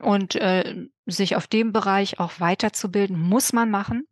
Und 0.00 0.34
äh, 0.34 0.86
sich 1.06 1.36
auf 1.36 1.46
dem 1.46 1.72
Bereich 1.72 2.18
auch 2.18 2.40
weiterzubilden, 2.40 3.18
muss 3.18 3.52
man 3.52 3.70
machen, 3.70 4.06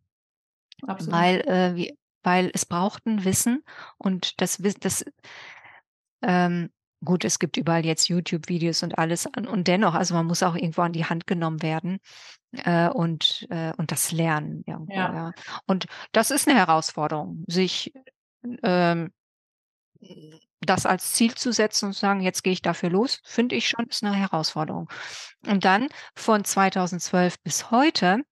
Absolut. 0.87 1.13
weil, 1.13 1.39
äh, 1.41 1.93
weil 2.23 2.51
es 2.53 2.65
braucht 2.65 3.05
ein 3.05 3.25
Wissen 3.25 3.63
und 3.97 4.39
das, 4.41 4.61
das 4.79 5.03
ähm, 6.21 6.69
gut, 7.03 7.25
es 7.25 7.39
gibt 7.39 7.57
überall 7.57 7.85
jetzt 7.85 8.07
YouTube-Videos 8.07 8.83
und 8.83 8.97
alles 8.97 9.25
und 9.25 9.67
dennoch, 9.67 9.93
also 9.93 10.13
man 10.15 10.25
muss 10.25 10.43
auch 10.43 10.55
irgendwo 10.55 10.81
an 10.81 10.93
die 10.93 11.05
Hand 11.05 11.27
genommen 11.27 11.61
werden 11.61 11.99
äh, 12.51 12.89
und, 12.89 13.45
äh, 13.49 13.73
und 13.77 13.91
das 13.91 14.11
lernen. 14.11 14.63
Irgendwo, 14.65 14.93
ja. 14.93 15.13
ja. 15.13 15.31
Und 15.65 15.87
das 16.11 16.31
ist 16.31 16.47
eine 16.47 16.57
Herausforderung, 16.57 17.43
sich 17.47 17.93
ähm, 18.63 19.11
das 20.61 20.85
als 20.85 21.13
Ziel 21.13 21.35
zu 21.35 21.51
setzen 21.51 21.87
und 21.87 21.93
zu 21.93 21.99
sagen, 21.99 22.21
jetzt 22.21 22.43
gehe 22.43 22.53
ich 22.53 22.61
dafür 22.61 22.89
los, 22.89 23.19
finde 23.23 23.55
ich 23.55 23.67
schon, 23.67 23.85
ist 23.87 24.03
eine 24.03 24.15
Herausforderung. 24.15 24.89
Und 25.45 25.65
dann 25.65 25.89
von 26.15 26.43
2012 26.43 27.39
bis 27.43 27.71
heute 27.71 28.23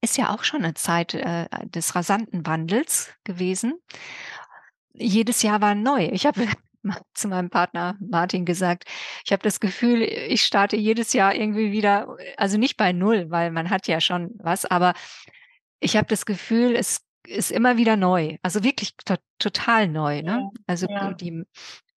ist 0.00 0.16
ja 0.16 0.34
auch 0.34 0.44
schon 0.44 0.64
eine 0.64 0.74
Zeit 0.74 1.14
äh, 1.14 1.46
des 1.66 1.94
rasanten 1.94 2.46
Wandels 2.46 3.12
gewesen. 3.24 3.74
Jedes 4.92 5.42
Jahr 5.42 5.60
war 5.60 5.74
neu. 5.74 6.06
Ich 6.06 6.26
habe 6.26 6.46
zu 7.14 7.28
meinem 7.28 7.50
Partner 7.50 7.96
Martin 8.00 8.44
gesagt, 8.44 8.84
ich 9.24 9.32
habe 9.32 9.42
das 9.42 9.60
Gefühl, 9.60 10.02
ich 10.02 10.42
starte 10.42 10.76
jedes 10.76 11.12
Jahr 11.12 11.34
irgendwie 11.34 11.72
wieder, 11.72 12.16
also 12.36 12.58
nicht 12.58 12.76
bei 12.76 12.92
Null, 12.92 13.30
weil 13.30 13.50
man 13.50 13.70
hat 13.70 13.86
ja 13.88 14.00
schon 14.00 14.30
was, 14.38 14.64
aber 14.64 14.94
ich 15.80 15.96
habe 15.96 16.06
das 16.06 16.26
Gefühl, 16.26 16.74
es 16.74 17.05
ist 17.26 17.50
immer 17.50 17.76
wieder 17.76 17.96
neu, 17.96 18.36
also 18.42 18.64
wirklich 18.64 18.96
to 18.96 19.16
total 19.38 19.88
neu. 19.88 20.22
Ne? 20.22 20.50
Also 20.66 20.86
ja. 20.88 21.12
die 21.12 21.44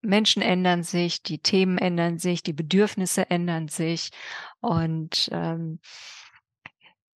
Menschen 0.01 0.41
ändern 0.41 0.83
sich, 0.83 1.23
die 1.23 1.39
Themen 1.39 1.77
ändern 1.77 2.17
sich, 2.17 2.43
die 2.43 2.53
Bedürfnisse 2.53 3.29
ändern 3.29 3.67
sich 3.67 4.09
und 4.61 5.29
ähm, 5.31 5.79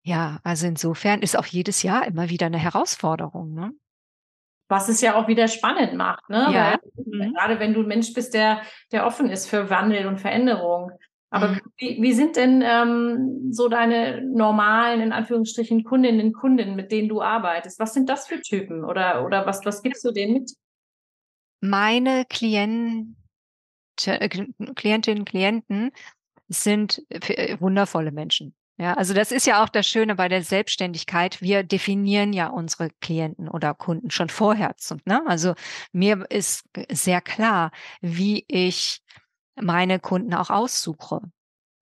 ja, 0.02 0.38
also 0.44 0.66
insofern 0.66 1.22
ist 1.22 1.36
auch 1.38 1.46
jedes 1.46 1.82
Jahr 1.82 2.06
immer 2.06 2.28
wieder 2.28 2.46
eine 2.46 2.58
Herausforderung. 2.58 3.54
Ne? 3.54 3.72
Was 4.68 4.88
es 4.88 5.00
ja 5.00 5.14
auch 5.14 5.28
wieder 5.28 5.48
spannend 5.48 5.94
macht, 5.94 6.28
ne? 6.28 6.48
Ja. 6.52 6.78
Weil, 6.94 7.04
mhm. 7.04 7.34
Gerade 7.34 7.58
wenn 7.58 7.72
du 7.72 7.80
ein 7.80 7.88
Mensch 7.88 8.12
bist, 8.12 8.34
der, 8.34 8.62
der 8.92 9.06
offen 9.06 9.30
ist 9.30 9.48
für 9.48 9.70
Wandel 9.70 10.06
und 10.06 10.20
Veränderung. 10.20 10.92
Aber 11.30 11.48
mhm. 11.48 11.60
wie, 11.78 12.00
wie 12.00 12.12
sind 12.12 12.36
denn 12.36 12.62
ähm, 12.64 13.52
so 13.52 13.68
deine 13.68 14.22
normalen, 14.22 15.00
in 15.00 15.12
Anführungsstrichen, 15.12 15.84
Kundinnen 15.84 16.26
und 16.26 16.32
Kunden, 16.32 16.76
mit 16.76 16.92
denen 16.92 17.08
du 17.08 17.22
arbeitest? 17.22 17.80
Was 17.80 17.94
sind 17.94 18.08
das 18.08 18.26
für 18.26 18.40
Typen? 18.40 18.84
Oder, 18.84 19.24
oder 19.24 19.46
was, 19.46 19.64
was 19.64 19.82
gibst 19.82 20.04
du 20.04 20.12
denen 20.12 20.34
mit? 20.34 20.52
Meine 21.60 22.24
Klient, 22.26 23.16
äh, 24.04 24.28
Klientinnen 24.74 25.20
und 25.20 25.28
Klienten 25.28 25.90
sind 26.48 27.02
äh, 27.08 27.56
wundervolle 27.60 28.12
Menschen. 28.12 28.54
Ja, 28.76 28.94
also 28.94 29.14
das 29.14 29.30
ist 29.30 29.46
ja 29.46 29.62
auch 29.62 29.68
das 29.68 29.86
Schöne 29.86 30.16
bei 30.16 30.28
der 30.28 30.42
Selbstständigkeit. 30.42 31.40
Wir 31.40 31.62
definieren 31.62 32.32
ja 32.32 32.48
unsere 32.48 32.90
Klienten 33.00 33.48
oder 33.48 33.72
Kunden 33.72 34.10
schon 34.10 34.28
vorher. 34.28 34.74
Ne? 35.04 35.22
Also 35.26 35.54
mir 35.92 36.26
ist 36.28 36.64
sehr 36.90 37.20
klar, 37.20 37.70
wie 38.00 38.44
ich 38.48 39.00
meine 39.60 40.00
Kunden 40.00 40.34
auch 40.34 40.50
aussuche. 40.50 41.20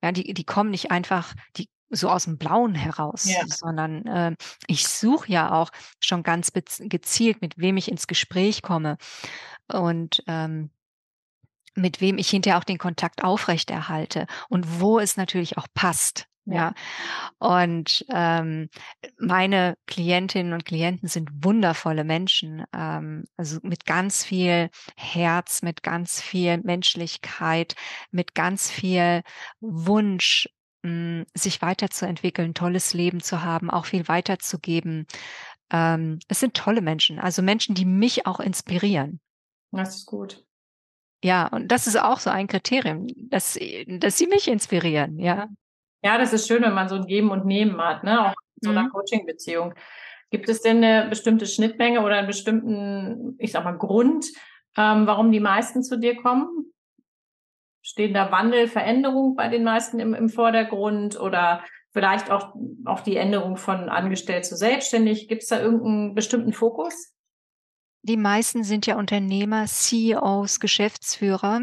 Ja, 0.03 0.13
die, 0.13 0.35
die 0.35 0.45
kommen 0.45 0.71
nicht 0.71 0.91
einfach, 0.91 1.35
die 1.57 1.69
so 1.93 2.09
aus 2.09 2.25
dem 2.25 2.39
Blauen 2.39 2.75
heraus, 2.75 3.27
ja. 3.27 3.47
sondern 3.47 4.07
äh, 4.07 4.35
ich 4.67 4.89
suche 4.89 5.31
ja 5.31 5.53
auch 5.53 5.71
schon 6.01 6.23
ganz 6.23 6.53
gezielt, 6.53 7.43
mit 7.43 7.59
wem 7.59 7.77
ich 7.77 7.91
ins 7.91 8.07
Gespräch 8.07 8.63
komme 8.63 8.97
und 9.69 10.23
ähm, 10.27 10.71
mit 11.75 12.01
wem 12.01 12.19
ich 12.19 12.31
hinterher 12.31 12.59
auch 12.59 12.65
den 12.65 12.79
Kontakt 12.79 13.23
aufrechterhalte 13.23 14.27
und 14.49 14.81
wo 14.81 14.99
es 14.99 15.17
natürlich 15.17 15.59
auch 15.59 15.67
passt. 15.75 16.27
Ja. 16.45 16.75
Und 17.39 18.05
ähm, 18.09 18.69
meine 19.19 19.77
Klientinnen 19.87 20.53
und 20.53 20.65
Klienten 20.65 21.09
sind 21.09 21.31
wundervolle 21.45 22.05
Menschen, 22.05 22.65
ähm, 22.75 23.25
also 23.37 23.61
mit 23.63 23.87
ganz 23.87 24.25
viel 24.25 24.71
Herz, 24.97 25.63
mit 25.63 25.83
ganz 25.83 26.21
viel 26.21 26.59
Menschlichkeit, 26.59 27.75
mit 28.11 28.35
ganz 28.35 28.71
viel 28.71 29.23
Wunsch, 29.61 30.49
mh, 30.83 30.91
hm, 30.91 31.27
sich 31.35 31.63
weiterzuentwickeln, 31.63 32.55
tolles 32.55 32.93
Leben 32.93 33.21
zu 33.21 33.43
haben, 33.43 33.71
auch 33.71 33.87
viel 33.87 34.09
weiterzugeben. 34.09 35.07
Ähm, 35.71 36.19
es 36.27 36.41
sind 36.41 36.55
tolle 36.55 36.81
Menschen, 36.81 37.21
also 37.21 37.43
Menschen, 37.43 37.77
die 37.77 37.85
mich 37.85 38.27
auch 38.27 38.41
inspirieren. 38.41 39.21
Das 39.71 39.97
ist 39.97 40.07
gut. 40.07 40.45
Ja, 41.25 41.47
und 41.47 41.69
das 41.69 41.87
ist 41.87 41.97
auch 41.97 42.19
so 42.19 42.31
ein 42.31 42.49
Kriterium, 42.49 43.07
dass, 43.31 43.57
dass 43.87 44.19
sie 44.19 44.27
mich 44.27 44.49
inspirieren, 44.49 45.21
ja. 45.21 45.49
Ja, 46.03 46.19
das 46.19 46.33
ist 46.33 46.49
schön, 46.49 46.63
wenn 46.63 46.75
man 46.75 46.89
so 46.89 46.97
ein 46.97 47.07
Geben 47.07 47.31
und 47.31 47.47
Nehmen 47.47 47.81
hat, 47.81 48.03
ne? 48.03 48.21
auch 48.21 48.35
in 48.61 48.67
so 48.67 48.71
einer 48.71 48.85
mhm. 48.85 48.91
Coaching-Beziehung. 48.91 49.75
Gibt 50.31 50.49
es 50.49 50.63
denn 50.63 50.83
eine 50.83 51.09
bestimmte 51.09 51.47
Schnittmenge 51.47 52.01
oder 52.01 52.17
einen 52.17 52.27
bestimmten, 52.27 53.37
ich 53.39 53.53
sag 53.53 53.65
mal, 53.65 53.77
Grund, 53.77 54.27
ähm, 54.77 55.07
warum 55.07 55.31
die 55.31 55.41
meisten 55.41 55.83
zu 55.83 55.99
dir 55.99 56.17
kommen? 56.17 56.73
Stehen 57.83 58.15
da 58.15 58.33
Wandel, 58.33 58.67
Veränderung 58.67 59.37
bei 59.37 59.49
den 59.49 59.63
meisten 59.63 60.01
im, 60.01 60.15
im 60.15 60.29
Vordergrund 60.29 61.21
oder 61.21 61.63
vielleicht 61.91 62.31
auch, 62.31 62.55
auch 62.87 63.01
die 63.01 63.17
Änderung 63.17 63.57
von 63.57 63.89
angestellt 63.89 64.47
zu 64.47 64.57
selbstständig? 64.57 65.29
Gibt 65.29 65.43
es 65.43 65.49
da 65.49 65.61
irgendeinen 65.61 66.15
bestimmten 66.15 66.53
Fokus? 66.53 67.13
Die 68.03 68.17
meisten 68.17 68.65
sind 68.65 68.87
ja 68.87 68.97
Unternehmer, 68.97 69.67
CEOs, 69.67 70.59
Geschäftsführer, 70.59 71.61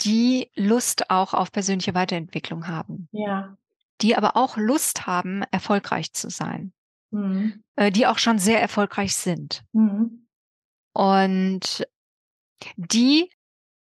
die 0.00 0.50
Lust 0.54 1.10
auch 1.10 1.34
auf 1.34 1.50
persönliche 1.50 1.94
Weiterentwicklung 1.94 2.68
haben. 2.68 3.08
Ja 3.12 3.56
die 4.00 4.16
aber 4.16 4.36
auch 4.36 4.56
Lust 4.56 5.06
haben, 5.06 5.42
erfolgreich 5.50 6.12
zu 6.12 6.30
sein, 6.30 6.72
mhm. 7.10 7.62
äh, 7.76 7.90
die 7.90 8.06
auch 8.06 8.18
schon 8.18 8.38
sehr 8.38 8.60
erfolgreich 8.60 9.14
sind. 9.14 9.62
Mhm. 9.72 10.26
Und 10.92 11.86
die 12.76 13.30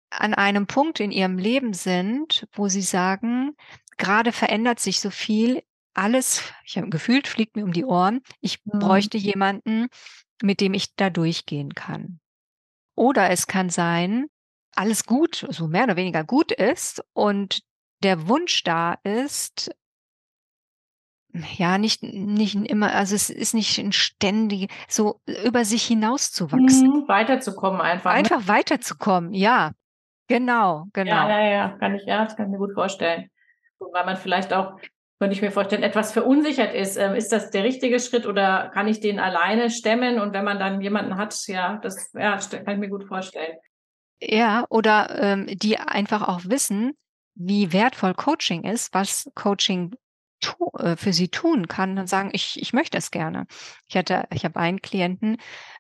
an 0.10 0.34
einem 0.34 0.67
Punkt 0.67 1.00
in 1.00 1.12
ihrem 1.12 1.38
Leben 1.38 1.74
sind, 1.74 2.47
wo 2.54 2.67
sie 2.67 2.82
sagen, 2.82 3.56
gerade 3.97 4.32
verändert 4.32 4.80
sich 4.80 5.00
so 5.00 5.10
viel, 5.10 5.63
alles, 5.93 6.43
ich 6.65 6.78
habe 6.78 6.89
gefühlt, 6.89 7.28
fliegt 7.28 7.56
mir 7.56 7.63
um 7.63 7.74
die 7.74 7.86
Ohren, 7.86 8.21
ich 8.39 8.60
mhm. 8.65 8.80
bräuchte 8.80 9.17
jemanden, 9.17 9.88
mit 10.41 10.60
dem 10.60 10.74
ich 10.74 10.95
da 10.95 11.10
durchgehen 11.10 11.76
kann. 11.76 12.19
Oder 12.95 13.30
es 13.30 13.47
kann 13.47 13.69
sein, 13.69 14.28
alles 14.76 15.06
gut, 15.06 15.45
so 15.50 15.67
mehr 15.67 15.84
oder 15.84 15.95
weniger 15.95 16.24
gut 16.24 16.52
ist 16.52 17.04
und 17.13 17.62
der 18.04 18.28
Wunsch 18.28 18.63
da 18.63 18.93
ist, 19.04 19.71
ja, 21.58 21.78
nicht, 21.78 22.04
nicht 22.04 22.56
immer, 22.56 22.94
also 22.94 23.15
es 23.15 23.30
ist 23.30 23.54
nicht 23.54 23.78
ein 23.78 23.91
ständig, 23.91 24.70
so 24.88 25.22
über 25.46 25.63
sich 25.63 25.84
hinauszuwachsen. 25.84 26.88
Mhm, 26.88 27.08
weiterzukommen 27.08 27.82
einfach. 27.82 28.12
Ne? 28.12 28.17
Einfach 28.17 28.41
ne? 28.41 28.48
weiterzukommen, 28.48 29.34
ja. 29.34 29.72
Genau, 30.28 30.86
genau. 30.94 31.12
Ja, 31.12 31.41
ja, 31.41 31.50
ja, 31.50 31.70
kann 31.78 31.96
ich, 31.96 32.06
ja, 32.06 32.24
das 32.24 32.36
kann 32.36 32.48
ich 32.48 32.52
mir 32.52 32.58
gut 32.58 32.74
vorstellen. 32.74 33.30
Weil 33.80 34.06
man 34.06 34.17
vielleicht 34.17 34.54
auch, 34.54 34.78
könnte 35.20 35.36
ich 35.36 35.41
mir 35.41 35.52
vorstellen, 35.52 35.84
etwas 35.84 36.13
verunsichert 36.13 36.74
ist. 36.74 36.98
Ähm, 36.98 37.15
ist 37.15 37.32
das 37.32 37.52
der 37.52 37.63
richtige 37.63 38.00
Schritt 38.00 38.26
oder 38.26 38.70
kann 38.74 38.88
ich 38.88 39.00
den 39.00 39.20
alleine 39.20 39.70
stemmen? 39.70 40.20
Und 40.20 40.34
wenn 40.34 40.46
man 40.46 40.60
dann 40.60 40.82
jemanden 40.82 41.17
hat, 41.17 41.36
ja, 41.48 41.80
das 41.82 42.12
ja, 42.13 42.38
kann 42.38 42.74
ich 42.74 42.80
mir 42.80 42.89
gut 42.89 43.06
vorstellen. 43.06 43.58
Ja, 44.22 44.65
oder 44.70 45.20
ähm, 45.20 45.48
die 45.48 45.78
einfach 45.78 46.28
auch 46.28 46.41
wissen, 46.46 46.94
wie 47.36 47.74
wertvoll 47.74 48.13
Coaching 48.13 48.63
ist, 48.63 48.94
was 48.94 49.30
Coaching 49.36 49.96
tu, 50.41 50.71
äh, 50.77 50.97
für 50.97 51.13
sie 51.13 51.30
tun 51.30 51.67
kann 51.67 51.97
und 51.97 52.08
sagen, 52.08 52.30
ich, 52.34 52.62
ich 52.62 52.73
möchte 52.73 52.97
es 52.97 53.12
gerne. 53.12 53.45
Ich 53.88 53.95
hatte, 53.95 54.25
ich 54.34 54.43
habe 54.43 54.60
einen 54.60 54.82
Klienten, 54.82 55.38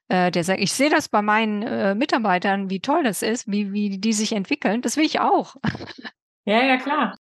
äh, 0.07 0.31
der 0.31 0.43
sagt, 0.43 0.61
ich 0.61 0.71
sehe 0.71 0.89
das 0.89 1.09
bei 1.09 1.21
meinen 1.21 1.63
äh, 1.63 1.95
Mitarbeitern, 1.95 2.69
wie 2.69 2.79
toll 2.79 3.03
das 3.03 3.21
ist, 3.21 3.51
wie, 3.51 3.73
wie 3.73 3.97
die 3.97 4.13
sich 4.13 4.31
entwickeln. 4.33 4.81
Das 4.81 4.97
will 4.97 5.05
ich 5.05 5.19
auch. 5.19 5.55
Ja, 6.43 6.63
ja, 6.63 6.77
klar. 6.77 7.15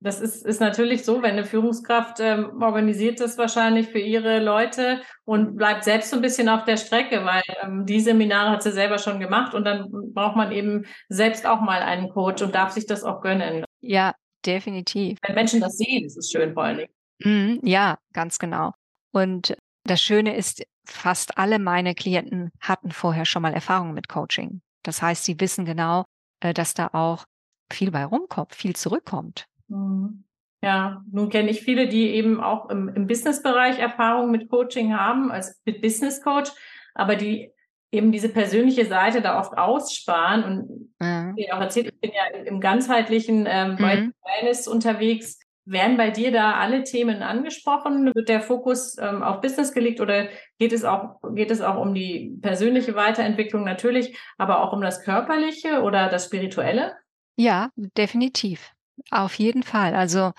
Das 0.00 0.20
ist, 0.20 0.44
ist 0.44 0.60
natürlich 0.60 1.04
so, 1.04 1.22
wenn 1.22 1.32
eine 1.32 1.46
Führungskraft 1.46 2.20
ähm, 2.20 2.62
organisiert 2.62 3.18
das 3.18 3.38
wahrscheinlich 3.38 3.88
für 3.88 3.98
ihre 3.98 4.40
Leute 4.40 5.00
und 5.24 5.56
bleibt 5.56 5.84
selbst 5.84 6.10
so 6.10 6.16
ein 6.16 6.22
bisschen 6.22 6.50
auf 6.50 6.64
der 6.64 6.76
Strecke, 6.76 7.24
weil 7.24 7.42
ähm, 7.62 7.86
die 7.86 8.00
Seminare 8.00 8.50
hat 8.50 8.62
sie 8.62 8.72
selber 8.72 8.98
schon 8.98 9.18
gemacht 9.18 9.54
und 9.54 9.64
dann 9.64 9.90
braucht 10.12 10.36
man 10.36 10.52
eben 10.52 10.84
selbst 11.08 11.46
auch 11.46 11.62
mal 11.62 11.80
einen 11.80 12.10
Coach 12.10 12.42
und 12.42 12.54
darf 12.54 12.72
sich 12.72 12.86
das 12.86 13.04
auch 13.04 13.22
gönnen. 13.22 13.64
Ja, 13.80 14.12
definitiv. 14.46 15.18
Wenn 15.22 15.34
Menschen 15.34 15.60
das 15.60 15.76
sehen, 15.76 16.04
ist 16.04 16.16
es 16.16 16.30
schön 16.30 16.54
vor 16.54 16.64
allen 16.64 16.78
Dingen. 16.78 16.90
Mhm, 17.20 17.60
ja, 17.62 17.98
ganz 18.12 18.38
genau. 18.38 18.72
Und 19.12 19.56
das 19.84 20.00
Schöne 20.00 20.36
ist, 20.36 20.64
fast 20.84 21.38
alle 21.38 21.58
meine 21.58 21.94
Klienten 21.94 22.50
hatten 22.60 22.90
vorher 22.92 23.24
schon 23.24 23.42
mal 23.42 23.54
Erfahrung 23.54 23.92
mit 23.92 24.08
Coaching. 24.08 24.60
Das 24.82 25.02
heißt, 25.02 25.24
sie 25.24 25.40
wissen 25.40 25.64
genau, 25.64 26.04
äh, 26.40 26.54
dass 26.54 26.74
da 26.74 26.88
auch 26.92 27.24
viel 27.72 27.90
bei 27.90 28.04
rumkommt, 28.04 28.54
viel 28.54 28.76
zurückkommt. 28.76 29.46
Mhm. 29.68 30.24
Ja, 30.62 31.04
nun 31.10 31.28
kenne 31.28 31.50
ich 31.50 31.60
viele, 31.60 31.86
die 31.86 32.08
eben 32.10 32.40
auch 32.40 32.70
im, 32.70 32.88
im 32.88 33.06
Businessbereich 33.06 33.78
Erfahrung 33.78 34.30
mit 34.30 34.48
Coaching 34.48 34.94
haben, 34.96 35.30
als 35.30 35.60
Business 35.64 36.22
Coach, 36.22 36.50
aber 36.94 37.14
die 37.14 37.52
eben 37.90 38.12
diese 38.12 38.28
persönliche 38.28 38.86
Seite 38.86 39.22
da 39.22 39.38
oft 39.40 39.56
aussparen. 39.56 40.44
Und 40.44 40.94
ja. 41.00 41.32
ich 41.36 41.52
auch 41.52 41.60
erzählt, 41.60 41.86
ich 41.86 42.00
bin 42.00 42.12
ja 42.12 42.38
im 42.44 42.60
ganzheitlichen 42.60 43.46
ähm, 43.48 43.72
mhm. 43.72 44.12
Wellness 44.24 44.68
unterwegs. 44.68 45.40
Werden 45.68 45.96
bei 45.96 46.10
dir 46.10 46.30
da 46.30 46.54
alle 46.54 46.84
Themen 46.84 47.22
angesprochen? 47.22 48.14
Wird 48.14 48.28
der 48.28 48.40
Fokus 48.40 48.96
ähm, 48.98 49.24
auf 49.24 49.40
Business 49.40 49.72
gelegt 49.72 50.00
oder 50.00 50.28
geht 50.58 50.72
es 50.72 50.84
auch, 50.84 51.20
geht 51.34 51.50
es 51.50 51.60
auch 51.60 51.76
um 51.76 51.92
die 51.92 52.38
persönliche 52.40 52.94
Weiterentwicklung 52.94 53.64
natürlich, 53.64 54.16
aber 54.38 54.62
auch 54.62 54.72
um 54.72 54.80
das 54.80 55.02
Körperliche 55.02 55.82
oder 55.82 56.08
das 56.08 56.26
Spirituelle? 56.26 56.94
Ja, 57.36 57.70
definitiv. 57.76 58.75
Auf 59.10 59.34
jeden 59.34 59.62
Fall. 59.62 59.94
Also 59.94 60.32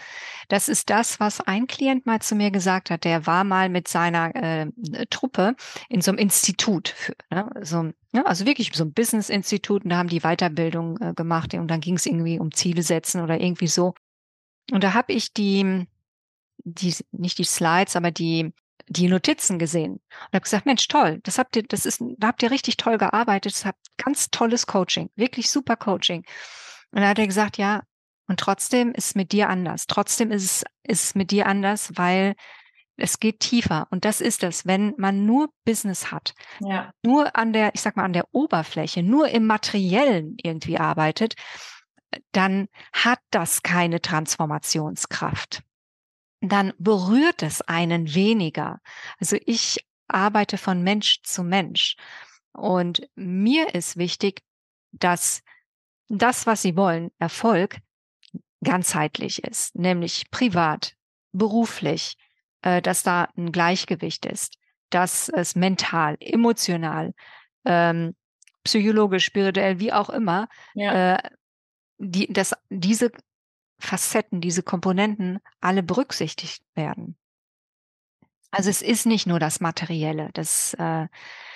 das 0.50 0.68
ist 0.68 0.90
das, 0.90 1.20
was 1.20 1.42
ein 1.42 1.68
Klient 1.68 2.06
mal 2.06 2.22
zu 2.22 2.36
mir 2.36 2.52
gesagt 2.52 2.90
hat. 2.90 3.04
Der 3.04 3.26
war 3.26 3.44
mal 3.44 3.70
mit 3.70 3.88
seiner 3.88 4.36
äh, 4.36 4.68
Truppe 5.10 5.56
in 5.90 6.02
so 6.02 6.12
einem 6.12 6.18
Institut, 6.18 6.90
für, 6.90 7.14
ne? 7.30 7.50
so, 7.62 7.92
ja, 8.14 8.24
also 8.24 8.46
wirklich 8.46 8.72
so 8.74 8.84
ein 8.84 8.94
Business-Institut 8.94 9.84
und 9.84 9.92
da 9.92 9.98
haben 9.98 10.10
die 10.10 10.22
Weiterbildung 10.22 10.98
äh, 11.00 11.14
gemacht 11.14 11.54
und 11.54 11.68
dann 11.68 11.82
ging 11.82 11.96
es 11.96 12.06
irgendwie 12.06 12.40
um 12.40 12.52
Ziele 12.52 12.82
setzen 12.82 13.22
oder 13.22 13.40
irgendwie 13.40 13.68
so. 13.68 13.94
Und 14.72 14.84
da 14.84 14.94
habe 14.94 15.14
ich 15.14 15.34
die, 15.34 15.88
die, 16.64 16.96
nicht 17.12 17.38
die 17.38 17.44
Slides, 17.46 17.96
aber 17.96 18.12
die, 18.12 18.54
die 18.88 19.08
Notizen 19.08 19.60
gesehen 19.60 19.94
und 19.94 20.34
habe 20.34 20.42
gesagt, 20.42 20.66
Mensch, 20.66 20.88
toll, 20.88 21.20
das 21.24 21.38
habt 21.38 21.56
ihr, 21.56 21.64
das 21.64 21.86
ist, 21.86 22.02
da 22.18 22.28
habt 22.28 22.44
ihr 22.44 22.52
richtig 22.52 22.78
toll 22.78 22.98
gearbeitet, 22.98 23.54
das 23.54 23.66
habt 23.66 23.80
ganz 23.98 24.30
tolles 24.30 24.68
Coaching, 24.68 25.10
wirklich 25.16 25.50
super 25.50 25.76
Coaching. 25.76 26.26
Und 26.92 27.02
da 27.02 27.10
hat 27.10 27.20
er 27.20 27.28
gesagt, 27.28 27.58
ja, 27.58 27.84
und 28.28 28.40
trotzdem 28.40 28.94
ist 28.94 29.06
es 29.08 29.16
mit 29.16 29.32
dir 29.32 29.50
anders. 29.50 29.88
Trotzdem 29.88 30.32
ist 30.32 30.44
es, 30.44 30.66
ist 30.84 31.16
mit 31.16 31.32
dir 31.32 31.48
anders, 31.48 31.92
weil 31.96 32.36
es 32.98 33.20
geht 33.20 33.40
tiefer. 33.40 33.88
Und 33.90 34.06
das 34.06 34.22
ist 34.22 34.44
es, 34.44 34.66
wenn 34.66 34.94
man 34.98 35.26
nur 35.26 35.50
Business 35.66 36.12
hat, 36.12 36.34
ja. 36.60 36.92
nur 37.04 37.36
an 37.36 37.54
der, 37.54 37.74
ich 37.74 37.82
sag 37.82 37.96
mal, 37.96 38.04
an 38.04 38.14
der 38.14 38.28
Oberfläche, 38.32 39.04
nur 39.04 39.30
im 39.30 39.46
Materiellen 39.46 40.36
irgendwie 40.42 40.78
arbeitet, 40.78 41.36
dann 42.32 42.68
hat 42.92 43.20
das 43.32 43.64
keine 43.64 44.02
Transformationskraft. 44.02 45.62
Dann 46.42 46.74
berührt 46.78 47.44
es 47.44 47.62
einen 47.62 48.14
weniger. 48.14 48.80
Also 49.20 49.38
ich 49.46 49.86
arbeite 50.08 50.58
von 50.58 50.84
Mensch 50.84 51.22
zu 51.24 51.44
Mensch. 51.44 51.96
Und 52.52 53.08
mir 53.16 53.76
ist 53.76 53.98
wichtig, 53.98 54.42
dass 54.92 55.44
das, 56.10 56.48
was 56.48 56.62
Sie 56.62 56.76
wollen, 56.76 57.12
Erfolg, 57.20 57.80
ganzheitlich 58.68 59.44
ist, 59.44 59.76
nämlich 59.76 60.30
privat, 60.30 60.94
beruflich, 61.32 62.18
äh, 62.64 62.82
dass 62.82 63.02
da 63.02 63.30
ein 63.38 63.54
Gleichgewicht 63.54 64.26
ist, 64.26 64.58
dass 64.90 65.30
es 65.30 65.56
mental, 65.56 66.18
emotional, 66.20 67.14
ähm, 67.64 68.14
psychologisch, 68.64 69.24
spirituell, 69.24 69.80
wie 69.80 69.94
auch 69.94 70.10
immer, 70.10 70.50
ja. 70.74 71.16
äh, 71.16 71.30
die, 71.98 72.32
dass 72.32 72.54
diese 72.70 73.12
Facetten, 73.80 74.42
diese 74.42 74.64
Komponenten 74.64 75.40
alle 75.62 75.82
berücksichtigt 75.82 76.62
werden. 76.76 77.18
Also 78.52 78.70
es 78.70 78.82
ist 78.82 79.06
nicht 79.06 79.28
nur 79.28 79.40
das 79.40 79.62
Materielle, 79.62 80.30
das, 80.34 80.74
äh, 80.74 81.08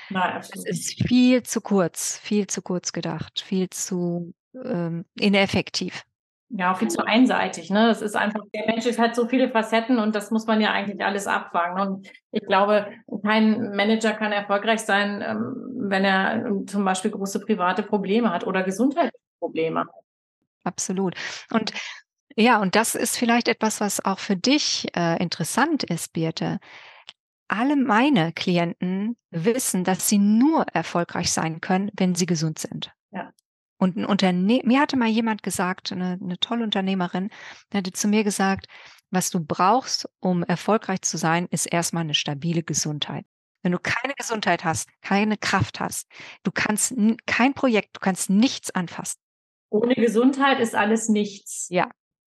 Nein, 0.09 0.33
das 0.35 0.49
ist 0.65 1.07
viel 1.07 1.43
zu 1.43 1.59
kurz, 1.59 2.17
viel 2.17 2.47
zu 2.47 2.61
kurz 2.61 2.93
gedacht, 2.93 3.41
viel 3.41 3.69
zu 3.69 4.33
ähm, 4.53 5.05
ineffektiv. 5.15 6.05
Ja, 6.53 6.73
viel 6.73 6.89
zu 6.89 7.05
einseitig. 7.05 7.69
Ne? 7.69 7.87
Das 7.87 8.01
ist 8.01 8.15
einfach, 8.15 8.41
der 8.53 8.65
Mensch 8.65 8.85
ist 8.85 8.99
halt 8.99 9.15
so 9.15 9.27
viele 9.27 9.49
Facetten 9.49 9.99
und 9.99 10.15
das 10.15 10.31
muss 10.31 10.47
man 10.47 10.59
ja 10.59 10.71
eigentlich 10.71 11.03
alles 11.03 11.25
abfangen. 11.25 11.79
Und 11.79 12.07
ich 12.31 12.45
glaube, 12.45 12.87
kein 13.23 13.73
Manager 13.73 14.11
kann 14.11 14.33
erfolgreich 14.33 14.81
sein, 14.81 15.23
ähm, 15.25 15.55
wenn 15.89 16.03
er 16.03 16.45
ähm, 16.45 16.67
zum 16.67 16.83
Beispiel 16.83 17.11
große 17.11 17.39
private 17.39 17.83
Probleme 17.83 18.31
hat 18.31 18.45
oder 18.45 18.63
gesundheitliche 18.63 19.23
Probleme. 19.39 19.85
Absolut. 20.63 21.15
Und 21.51 21.71
ja, 22.35 22.61
und 22.61 22.75
das 22.75 22.95
ist 22.95 23.17
vielleicht 23.17 23.47
etwas, 23.47 23.79
was 23.81 24.03
auch 24.03 24.19
für 24.19 24.35
dich 24.35 24.87
äh, 24.95 25.21
interessant 25.21 25.83
ist, 25.83 26.13
Birte. 26.13 26.59
Alle 27.47 27.75
meine 27.75 28.31
Klienten 28.31 29.17
wissen, 29.29 29.83
dass 29.83 30.07
sie 30.07 30.17
nur 30.17 30.65
erfolgreich 30.73 31.31
sein 31.31 31.61
können, 31.61 31.91
wenn 31.97 32.15
sie 32.15 32.25
gesund 32.25 32.59
sind. 32.59 32.91
Ja. 33.11 33.31
Und 33.81 33.97
ein 33.97 34.05
Unterne 34.05 34.61
mir 34.63 34.79
hatte 34.79 34.95
mal 34.95 35.09
jemand 35.09 35.41
gesagt, 35.41 35.91
eine, 35.91 36.19
eine 36.21 36.37
tolle 36.37 36.63
Unternehmerin, 36.63 37.31
die 37.73 37.77
hatte 37.77 37.91
zu 37.91 38.07
mir 38.07 38.23
gesagt, 38.23 38.67
was 39.09 39.31
du 39.31 39.43
brauchst, 39.43 40.07
um 40.19 40.43
erfolgreich 40.43 41.01
zu 41.01 41.17
sein, 41.17 41.47
ist 41.49 41.65
erstmal 41.65 42.01
eine 42.01 42.13
stabile 42.13 42.61
Gesundheit. 42.61 43.25
Wenn 43.63 43.71
du 43.71 43.79
keine 43.79 44.13
Gesundheit 44.13 44.63
hast, 44.63 44.87
keine 45.01 45.35
Kraft 45.35 45.79
hast, 45.79 46.07
du 46.43 46.51
kannst 46.53 46.93
kein 47.25 47.55
Projekt, 47.55 47.95
du 47.95 47.99
kannst 48.01 48.29
nichts 48.29 48.69
anfassen. 48.69 49.19
Ohne 49.71 49.95
Gesundheit 49.95 50.59
ist 50.59 50.75
alles 50.75 51.09
nichts. 51.09 51.65
Ja. 51.71 51.89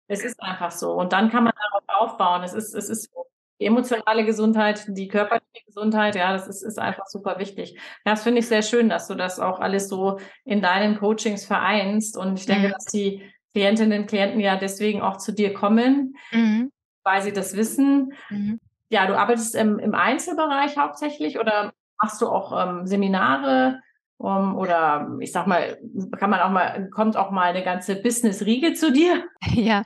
Es 0.07 0.23
ist 0.23 0.39
einfach 0.43 0.69
so. 0.69 0.91
Und 0.91 1.11
dann 1.11 1.31
kann 1.31 1.43
man 1.43 1.53
darauf 1.55 2.11
aufbauen. 2.11 2.43
Es 2.43 2.53
ist, 2.53 2.75
es 2.75 2.87
ist 2.87 3.11
die 3.59 3.65
emotionale 3.65 4.25
Gesundheit, 4.25 4.85
die 4.89 5.07
körperliche 5.07 5.50
Gesundheit, 5.73 6.15
ja, 6.15 6.33
das 6.33 6.47
ist, 6.47 6.63
ist 6.63 6.79
einfach 6.79 7.07
super 7.07 7.39
wichtig. 7.39 7.79
Das 8.03 8.23
finde 8.23 8.39
ich 8.39 8.47
sehr 8.47 8.61
schön, 8.61 8.89
dass 8.89 9.07
du 9.07 9.15
das 9.15 9.39
auch 9.39 9.59
alles 9.59 9.87
so 9.87 10.19
in 10.43 10.61
deinen 10.61 10.97
Coachings 10.97 11.45
vereinst. 11.45 12.17
Und 12.17 12.37
ich 12.37 12.45
denke, 12.45 12.67
mhm. 12.67 12.71
dass 12.71 12.85
die 12.85 13.21
Klientinnen 13.53 14.01
und 14.01 14.07
Klienten 14.07 14.39
ja 14.39 14.57
deswegen 14.57 15.01
auch 15.01 15.17
zu 15.17 15.31
dir 15.31 15.53
kommen, 15.53 16.15
mhm. 16.31 16.71
weil 17.03 17.21
sie 17.21 17.33
das 17.33 17.55
wissen. 17.55 18.13
Mhm. 18.29 18.59
Ja, 18.89 19.07
du 19.07 19.17
arbeitest 19.17 19.55
im, 19.55 19.79
im 19.79 19.95
Einzelbereich 19.95 20.77
hauptsächlich 20.77 21.39
oder 21.39 21.71
machst 22.01 22.21
du 22.21 22.27
auch 22.27 22.51
ähm, 22.61 22.85
Seminare? 22.85 23.79
Um, 24.17 24.55
oder 24.55 25.17
ich 25.19 25.31
sag 25.31 25.47
mal, 25.47 25.79
kann 26.19 26.29
man 26.29 26.41
auch 26.41 26.51
mal, 26.51 26.87
kommt 26.91 27.17
auch 27.17 27.31
mal 27.31 27.49
eine 27.49 27.63
ganze 27.63 27.95
Business-Riege 27.95 28.73
zu 28.73 28.91
dir? 28.91 29.23
Ja, 29.55 29.83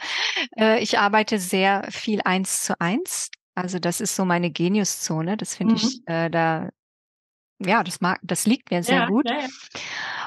äh, 0.57 0.83
ich 0.83 0.99
arbeite 0.99 1.39
sehr 1.39 1.87
viel 1.89 2.19
eins 2.25 2.63
zu 2.63 2.79
eins. 2.81 3.31
Also 3.55 3.79
das 3.79 4.01
ist 4.01 4.15
so 4.15 4.25
meine 4.25 4.51
Geniuszone. 4.51 5.37
Das 5.37 5.55
finde 5.55 5.73
mhm. 5.73 5.77
ich 5.77 6.07
äh, 6.07 6.29
da, 6.29 6.69
ja, 7.59 7.83
das 7.83 8.01
mag, 8.01 8.19
das 8.21 8.45
liegt 8.45 8.69
mir 8.69 8.83
sehr 8.83 8.99
ja, 8.99 9.05
gut. 9.07 9.29
Ja, 9.29 9.39
ja. 9.39 9.47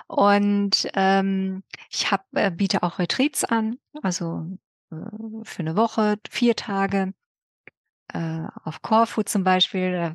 Und 0.07 0.89
ähm, 0.95 1.63
ich 1.91 2.11
hab, 2.11 2.25
äh, 2.35 2.51
biete 2.51 2.83
auch 2.83 2.99
Retreats 2.99 3.45
an, 3.45 3.79
also 4.03 4.47
äh, 4.91 4.97
für 5.45 5.61
eine 5.61 5.77
Woche, 5.77 6.17
vier 6.29 6.57
Tage. 6.57 7.13
Äh, 8.15 8.47
auf 8.65 8.81
Corfu 8.81 9.23
zum 9.23 9.45
Beispiel, 9.45 9.93
da 9.93 10.15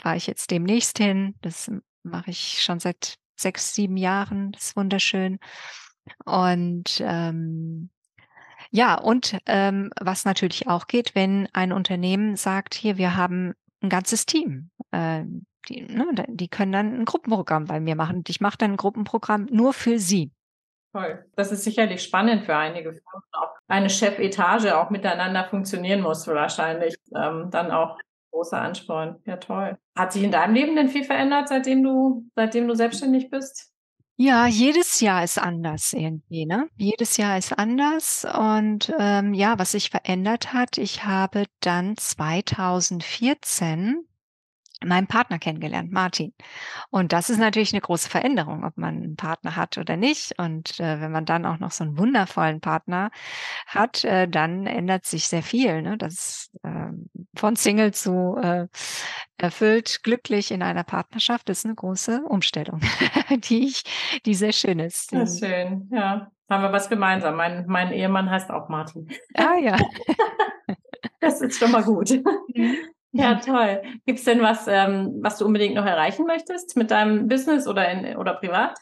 fahre 0.00 0.16
ich 0.16 0.26
jetzt 0.26 0.50
demnächst 0.50 0.96
hin. 0.96 1.34
Das 1.42 1.70
mache 2.02 2.30
ich 2.30 2.62
schon 2.62 2.80
seit 2.80 3.16
sechs, 3.36 3.74
sieben 3.74 3.98
Jahren. 3.98 4.52
Das 4.52 4.68
ist 4.68 4.76
wunderschön. 4.76 5.38
Und 6.24 7.02
ähm, 7.04 7.90
ja, 8.74 8.98
und 8.98 9.38
ähm, 9.46 9.92
was 10.00 10.24
natürlich 10.24 10.66
auch 10.66 10.88
geht, 10.88 11.14
wenn 11.14 11.48
ein 11.52 11.70
Unternehmen 11.70 12.34
sagt, 12.34 12.74
hier, 12.74 12.98
wir 12.98 13.16
haben 13.16 13.54
ein 13.80 13.88
ganzes 13.88 14.26
Team. 14.26 14.70
Äh, 14.90 15.22
die, 15.68 15.82
ne, 15.82 16.06
die 16.26 16.48
können 16.48 16.72
dann 16.72 17.00
ein 17.00 17.04
Gruppenprogramm 17.04 17.66
bei 17.66 17.78
mir 17.78 17.94
machen. 17.94 18.24
Ich 18.26 18.40
mache 18.40 18.58
dann 18.58 18.72
ein 18.72 18.76
Gruppenprogramm 18.76 19.46
nur 19.48 19.74
für 19.74 20.00
sie. 20.00 20.32
Toll. 20.92 21.24
Das 21.36 21.52
ist 21.52 21.62
sicherlich 21.62 22.02
spannend 22.02 22.46
für 22.46 22.56
einige. 22.56 23.00
Auch 23.30 23.50
eine 23.68 23.88
Chefetage 23.88 24.76
auch 24.76 24.90
miteinander 24.90 25.44
funktionieren 25.44 26.00
muss, 26.00 26.26
wahrscheinlich. 26.26 26.96
Ähm, 27.14 27.50
dann 27.52 27.70
auch 27.70 27.96
großer 28.32 28.60
Ansporn. 28.60 29.22
Ja, 29.24 29.36
toll. 29.36 29.78
Hat 29.96 30.12
sich 30.12 30.24
in 30.24 30.32
deinem 30.32 30.54
Leben 30.54 30.74
denn 30.74 30.88
viel 30.88 31.04
verändert, 31.04 31.48
seitdem 31.48 31.84
du, 31.84 32.28
seitdem 32.34 32.66
du 32.66 32.74
selbstständig 32.74 33.30
bist? 33.30 33.72
Ja, 34.16 34.46
jedes 34.46 35.00
Jahr 35.00 35.24
ist 35.24 35.38
anders 35.38 35.92
irgendwie, 35.92 36.46
ne? 36.46 36.68
Jedes 36.76 37.16
Jahr 37.16 37.36
ist 37.36 37.52
anders. 37.52 38.24
Und 38.24 38.92
ähm, 38.98 39.34
ja, 39.34 39.58
was 39.58 39.72
sich 39.72 39.90
verändert 39.90 40.52
hat, 40.52 40.78
ich 40.78 41.04
habe 41.04 41.46
dann 41.60 41.96
2014 41.96 44.06
meinen 44.84 45.06
Partner 45.06 45.38
kennengelernt, 45.38 45.92
Martin. 45.92 46.32
Und 46.90 47.12
das 47.12 47.30
ist 47.30 47.38
natürlich 47.38 47.72
eine 47.72 47.80
große 47.80 48.08
Veränderung, 48.08 48.64
ob 48.64 48.76
man 48.76 49.02
einen 49.02 49.16
Partner 49.16 49.56
hat 49.56 49.78
oder 49.78 49.96
nicht. 49.96 50.38
Und 50.38 50.78
äh, 50.80 51.00
wenn 51.00 51.12
man 51.12 51.24
dann 51.24 51.46
auch 51.46 51.58
noch 51.58 51.70
so 51.70 51.84
einen 51.84 51.98
wundervollen 51.98 52.60
Partner 52.60 53.10
hat, 53.66 54.04
äh, 54.04 54.28
dann 54.28 54.66
ändert 54.66 55.06
sich 55.06 55.28
sehr 55.28 55.42
viel. 55.42 55.82
Ne? 55.82 55.96
Das 55.98 56.50
äh, 56.62 56.90
von 57.36 57.56
Single 57.56 57.92
zu 57.92 58.36
äh, 58.40 58.66
erfüllt, 59.38 60.00
glücklich 60.02 60.50
in 60.50 60.62
einer 60.62 60.84
Partnerschaft 60.84 61.48
ist 61.50 61.64
eine 61.64 61.74
große 61.74 62.22
Umstellung, 62.22 62.80
die 63.30 63.66
ich, 63.66 63.82
die 64.24 64.34
sehr 64.34 64.52
schön 64.52 64.78
ist. 64.78 65.12
Ist 65.12 65.44
schön, 65.44 65.88
ja. 65.92 66.30
Haben 66.50 66.62
wir 66.62 66.72
was 66.72 66.90
gemeinsam. 66.90 67.36
Mein, 67.36 67.64
mein 67.66 67.90
Ehemann 67.90 68.30
heißt 68.30 68.50
auch 68.50 68.68
Martin. 68.68 69.08
Ah 69.34 69.56
ja. 69.56 69.78
das 71.20 71.40
ist 71.40 71.58
schon 71.58 71.72
mal 71.72 71.82
gut. 71.82 72.10
Mhm. 72.54 72.76
Ja, 73.16 73.36
toll. 73.36 73.80
Gibt 74.06 74.18
es 74.18 74.24
denn 74.24 74.42
was, 74.42 74.66
ähm, 74.66 75.20
was 75.22 75.38
du 75.38 75.46
unbedingt 75.46 75.76
noch 75.76 75.86
erreichen 75.86 76.26
möchtest 76.26 76.76
mit 76.76 76.90
deinem 76.90 77.28
Business 77.28 77.68
oder, 77.68 77.88
in, 77.88 78.16
oder 78.16 78.34
privat? 78.34 78.76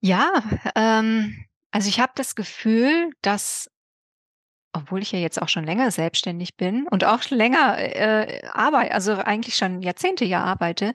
Ja, 0.00 0.32
ähm, 0.76 1.44
also 1.72 1.88
ich 1.88 1.98
habe 1.98 2.12
das 2.14 2.36
Gefühl, 2.36 3.10
dass, 3.20 3.68
obwohl 4.72 5.02
ich 5.02 5.10
ja 5.10 5.18
jetzt 5.18 5.42
auch 5.42 5.48
schon 5.48 5.64
länger 5.64 5.90
selbstständig 5.90 6.56
bin 6.56 6.86
und 6.88 7.04
auch 7.04 7.22
schon 7.22 7.38
länger 7.38 7.78
äh, 7.78 8.46
arbeite, 8.52 8.94
also 8.94 9.14
eigentlich 9.14 9.56
schon 9.56 9.82
Jahrzehnte 9.82 10.24
ja 10.24 10.44
arbeite, 10.44 10.92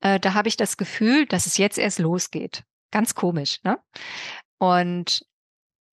äh, 0.00 0.18
da 0.18 0.34
habe 0.34 0.48
ich 0.48 0.56
das 0.56 0.76
Gefühl, 0.76 1.26
dass 1.26 1.46
es 1.46 1.58
jetzt 1.58 1.78
erst 1.78 2.00
losgeht. 2.00 2.64
Ganz 2.90 3.14
komisch, 3.14 3.58
ne? 3.62 3.78
Und 4.58 5.22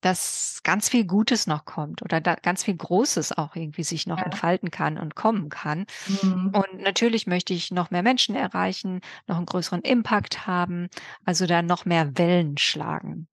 dass 0.06 0.62
ganz 0.64 0.88
viel 0.88 1.06
Gutes 1.06 1.48
noch 1.48 1.66
kommt 1.66 2.04
oder 2.04 2.22
da 2.22 2.36
ganz 2.36 2.64
viel 2.64 2.76
Großes 2.76 3.36
auch 3.38 3.56
irgendwie 3.56 3.84
sich 3.84 4.06
noch 4.06 4.20
ja. 4.20 4.26
entfalten 4.26 4.70
kann 4.70 5.00
und 5.00 5.16
kommen 5.16 5.50
kann. 5.50 5.88
Mhm. 6.22 6.54
Und 6.54 6.82
natürlich 6.82 7.26
möchte 7.26 7.54
ich 7.54 7.72
noch 7.72 7.90
mehr 7.90 8.04
Menschen 8.04 8.36
erreichen, 8.36 9.02
noch 9.26 9.38
einen 9.38 9.48
größeren 9.48 9.82
Impact 9.82 10.46
haben, 10.46 10.90
also 11.26 11.48
da 11.48 11.64
noch 11.64 11.86
mehr 11.86 12.18
Wellen 12.20 12.58
schlagen. 12.60 13.28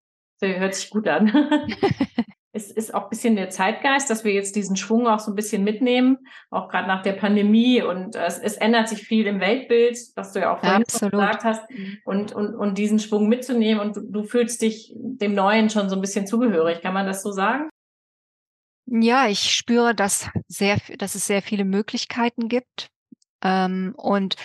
hört 0.59 0.75
sich 0.75 0.89
gut 0.89 1.07
an. 1.09 1.31
es 2.53 2.71
ist 2.71 2.95
auch 2.95 3.05
ein 3.05 3.09
bisschen 3.09 3.35
der 3.35 3.49
Zeitgeist, 3.49 4.11
dass 4.11 4.25
wir 4.25 4.33
jetzt 4.33 4.57
diesen 4.57 4.77
Schwung 4.77 5.07
auch 5.07 5.21
so 5.21 5.33
ein 5.33 5.35
bisschen 5.35 5.65
mitnehmen, 5.65 6.19
auch 6.51 6.69
gerade 6.69 6.87
nach 6.87 7.03
der 7.03 7.15
Pandemie. 7.15 7.83
Und 7.83 8.15
äh, 8.15 8.27
es, 8.27 8.39
es, 8.39 8.57
ändert 8.57 8.89
sich 8.89 9.03
viel 9.03 9.27
im 9.27 9.41
Weltbild, 9.41 9.99
was 10.17 10.33
du 10.33 10.41
ja 10.41 10.55
auch 10.55 10.61
vorhin 10.61 10.83
gesagt 10.83 11.45
hast, 11.45 11.69
mhm. 11.71 11.99
und, 12.05 12.33
und, 12.33 12.55
und 12.55 12.77
diesen 12.77 12.99
Schwung 12.99 13.29
mitzunehmen. 13.29 13.81
Und 13.81 13.97
du, 13.97 14.01
du 14.03 14.25
fühlst 14.25 14.61
dich 14.61 14.93
dem 14.95 15.35
Neuen 15.35 15.71
schon 15.71 15.89
so 15.89 15.97
ein 15.97 16.03
bisschen 16.03 16.27
zugehörig. 16.27 16.83
Kann 16.83 16.95
man 16.95 17.07
das 17.07 17.23
so 17.23 17.33
sagen? 17.33 17.71
Ja, 18.87 19.29
ich 19.29 19.55
spüre, 19.55 19.95
dass, 19.95 20.29
sehr, 20.47 20.77
dass 20.99 21.15
es 21.15 21.27
sehr 21.27 21.41
viele 21.41 21.65
Möglichkeiten 21.65 22.49
gibt. 22.49 22.89
Ähm, 23.43 23.95
und 23.97 24.37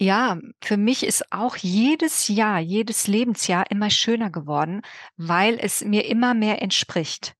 ja, 0.00 0.38
für 0.62 0.78
mich 0.78 1.04
ist 1.04 1.30
auch 1.30 1.56
jedes 1.56 2.28
Jahr, 2.28 2.58
jedes 2.58 3.06
Lebensjahr 3.06 3.70
immer 3.70 3.90
schöner 3.90 4.30
geworden, 4.30 4.80
weil 5.16 5.58
es 5.60 5.84
mir 5.84 6.06
immer 6.06 6.32
mehr 6.32 6.62
entspricht. 6.62 7.34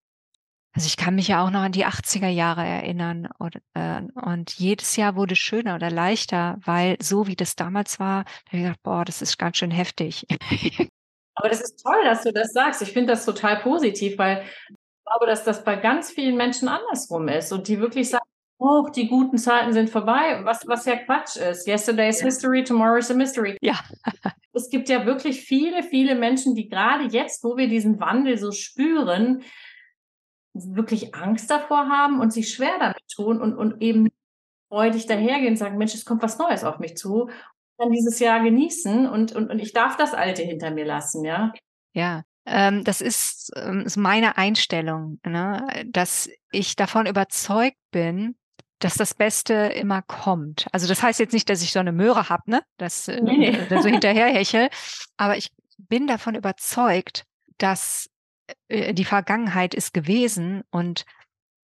Also 0.72 0.86
ich 0.86 0.96
kann 0.96 1.14
mich 1.14 1.28
ja 1.28 1.42
auch 1.42 1.50
noch 1.50 1.62
an 1.62 1.72
die 1.72 1.86
80er 1.86 2.28
Jahre 2.28 2.64
erinnern 2.64 3.28
und, 3.38 3.56
äh, 3.74 4.02
und 4.14 4.52
jedes 4.52 4.94
Jahr 4.96 5.16
wurde 5.16 5.34
schöner 5.36 5.74
oder 5.74 5.90
leichter, 5.90 6.58
weil 6.64 6.96
so 7.00 7.26
wie 7.26 7.34
das 7.34 7.56
damals 7.56 7.98
war, 7.98 8.24
da 8.24 8.30
habe 8.48 8.56
ich 8.56 8.62
gedacht, 8.62 8.82
boah, 8.82 9.04
das 9.04 9.22
ist 9.22 9.38
ganz 9.38 9.56
schön 9.56 9.72
heftig. 9.72 10.26
Aber 11.34 11.48
das 11.48 11.62
ist 11.62 11.82
toll, 11.82 12.04
dass 12.04 12.22
du 12.22 12.32
das 12.32 12.52
sagst. 12.52 12.82
Ich 12.82 12.92
finde 12.92 13.14
das 13.14 13.24
total 13.24 13.60
positiv, 13.60 14.18
weil 14.18 14.44
ich 14.68 14.76
glaube, 15.06 15.26
dass 15.26 15.44
das 15.44 15.64
bei 15.64 15.76
ganz 15.76 16.10
vielen 16.10 16.36
Menschen 16.36 16.68
andersrum 16.68 17.26
ist 17.28 17.52
und 17.52 17.66
die 17.66 17.80
wirklich 17.80 18.10
sagen, 18.10 18.19
oh, 18.60 18.88
die 18.94 19.08
guten 19.08 19.38
Zeiten 19.38 19.72
sind 19.72 19.88
vorbei, 19.88 20.40
was, 20.44 20.66
was 20.66 20.84
ja 20.84 20.96
Quatsch 20.96 21.36
ist. 21.36 21.66
Yesterday 21.66 22.10
is 22.10 22.20
history, 22.20 22.62
tomorrow 22.62 22.98
is 22.98 23.10
a 23.10 23.14
mystery. 23.14 23.56
Ja. 23.62 23.80
es 24.52 24.68
gibt 24.68 24.88
ja 24.88 25.06
wirklich 25.06 25.40
viele, 25.40 25.82
viele 25.82 26.14
Menschen, 26.14 26.54
die 26.54 26.68
gerade 26.68 27.04
jetzt, 27.04 27.42
wo 27.42 27.56
wir 27.56 27.68
diesen 27.68 27.98
Wandel 28.00 28.36
so 28.36 28.52
spüren, 28.52 29.42
wirklich 30.52 31.14
Angst 31.14 31.50
davor 31.50 31.88
haben 31.88 32.20
und 32.20 32.32
sich 32.32 32.52
schwer 32.52 32.78
damit 32.78 33.02
tun 33.14 33.40
und, 33.40 33.56
und 33.56 33.80
eben 33.80 34.10
freudig 34.68 35.06
dahergehen 35.06 35.52
und 35.52 35.56
sagen, 35.56 35.78
Mensch, 35.78 35.94
es 35.94 36.04
kommt 36.04 36.22
was 36.22 36.38
Neues 36.38 36.62
auf 36.62 36.78
mich 36.78 36.96
zu. 36.96 37.22
Und 37.22 37.32
dann 37.78 37.90
dieses 37.90 38.18
Jahr 38.18 38.42
genießen 38.42 39.08
und, 39.08 39.34
und, 39.34 39.50
und 39.50 39.58
ich 39.58 39.72
darf 39.72 39.96
das 39.96 40.12
Alte 40.12 40.42
hinter 40.42 40.70
mir 40.70 40.84
lassen, 40.84 41.24
ja. 41.24 41.52
Ja, 41.94 42.24
ähm, 42.44 42.84
das 42.84 43.00
ist, 43.00 43.52
ähm, 43.56 43.82
ist 43.86 43.96
meine 43.96 44.36
Einstellung, 44.36 45.18
ne? 45.24 45.66
dass 45.86 46.28
ich 46.52 46.76
davon 46.76 47.06
überzeugt 47.06 47.78
bin, 47.90 48.36
dass 48.80 48.94
das 48.94 49.14
Beste 49.14 49.54
immer 49.54 50.02
kommt. 50.02 50.66
Also 50.72 50.88
das 50.88 51.02
heißt 51.02 51.20
jetzt 51.20 51.32
nicht, 51.32 51.48
dass 51.48 51.62
ich 51.62 51.72
so 51.72 51.78
eine 51.78 51.92
Möhre 51.92 52.28
habe, 52.28 52.50
ne? 52.50 52.62
Das 52.78 53.08
äh, 53.08 53.20
nee, 53.22 53.36
nee. 53.36 53.80
so 53.80 53.88
hinterherhechel. 53.88 54.68
Aber 55.16 55.36
ich 55.36 55.50
bin 55.78 56.06
davon 56.06 56.34
überzeugt, 56.34 57.24
dass 57.58 58.10
äh, 58.68 58.92
die 58.94 59.04
Vergangenheit 59.04 59.74
ist 59.74 59.92
gewesen 59.92 60.62
und 60.70 61.04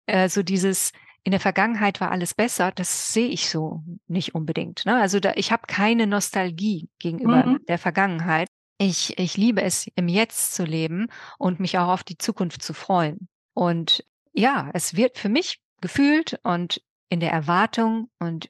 äh, 0.07 0.29
so 0.29 0.43
dieses 0.43 0.93
in 1.25 1.31
der 1.31 1.41
Vergangenheit 1.41 2.01
war 2.01 2.11
alles 2.11 2.35
besser, 2.35 2.73
das 2.73 3.13
sehe 3.13 3.29
ich 3.29 3.49
so 3.49 3.83
nicht 4.09 4.35
unbedingt. 4.35 4.85
Ne? 4.87 5.01
Also 5.01 5.21
da, 5.21 5.35
ich 5.37 5.53
habe 5.53 5.63
keine 5.69 6.07
Nostalgie 6.09 6.89
gegenüber 6.99 7.47
mhm. 7.47 7.61
der 7.69 7.79
Vergangenheit. 7.79 8.49
Ich, 8.79 9.17
ich 9.19 9.37
liebe 9.37 9.63
es, 9.63 9.87
im 9.95 10.09
Jetzt 10.09 10.55
zu 10.55 10.65
leben 10.65 11.07
und 11.39 11.61
mich 11.61 11.79
auch 11.79 11.89
auf 11.89 12.03
die 12.03 12.19
Zukunft 12.19 12.63
zu 12.63 12.75
freuen. 12.75 13.29
Und 13.55 14.05
ja, 14.33 14.71
es 14.75 14.97
wird 14.97 15.17
für 15.19 15.29
mich 15.29 15.61
gefühlt 15.81 16.41
und 16.43 16.83
in 17.13 17.21
der 17.21 17.31
Erwartung 17.31 18.09
und 18.19 18.49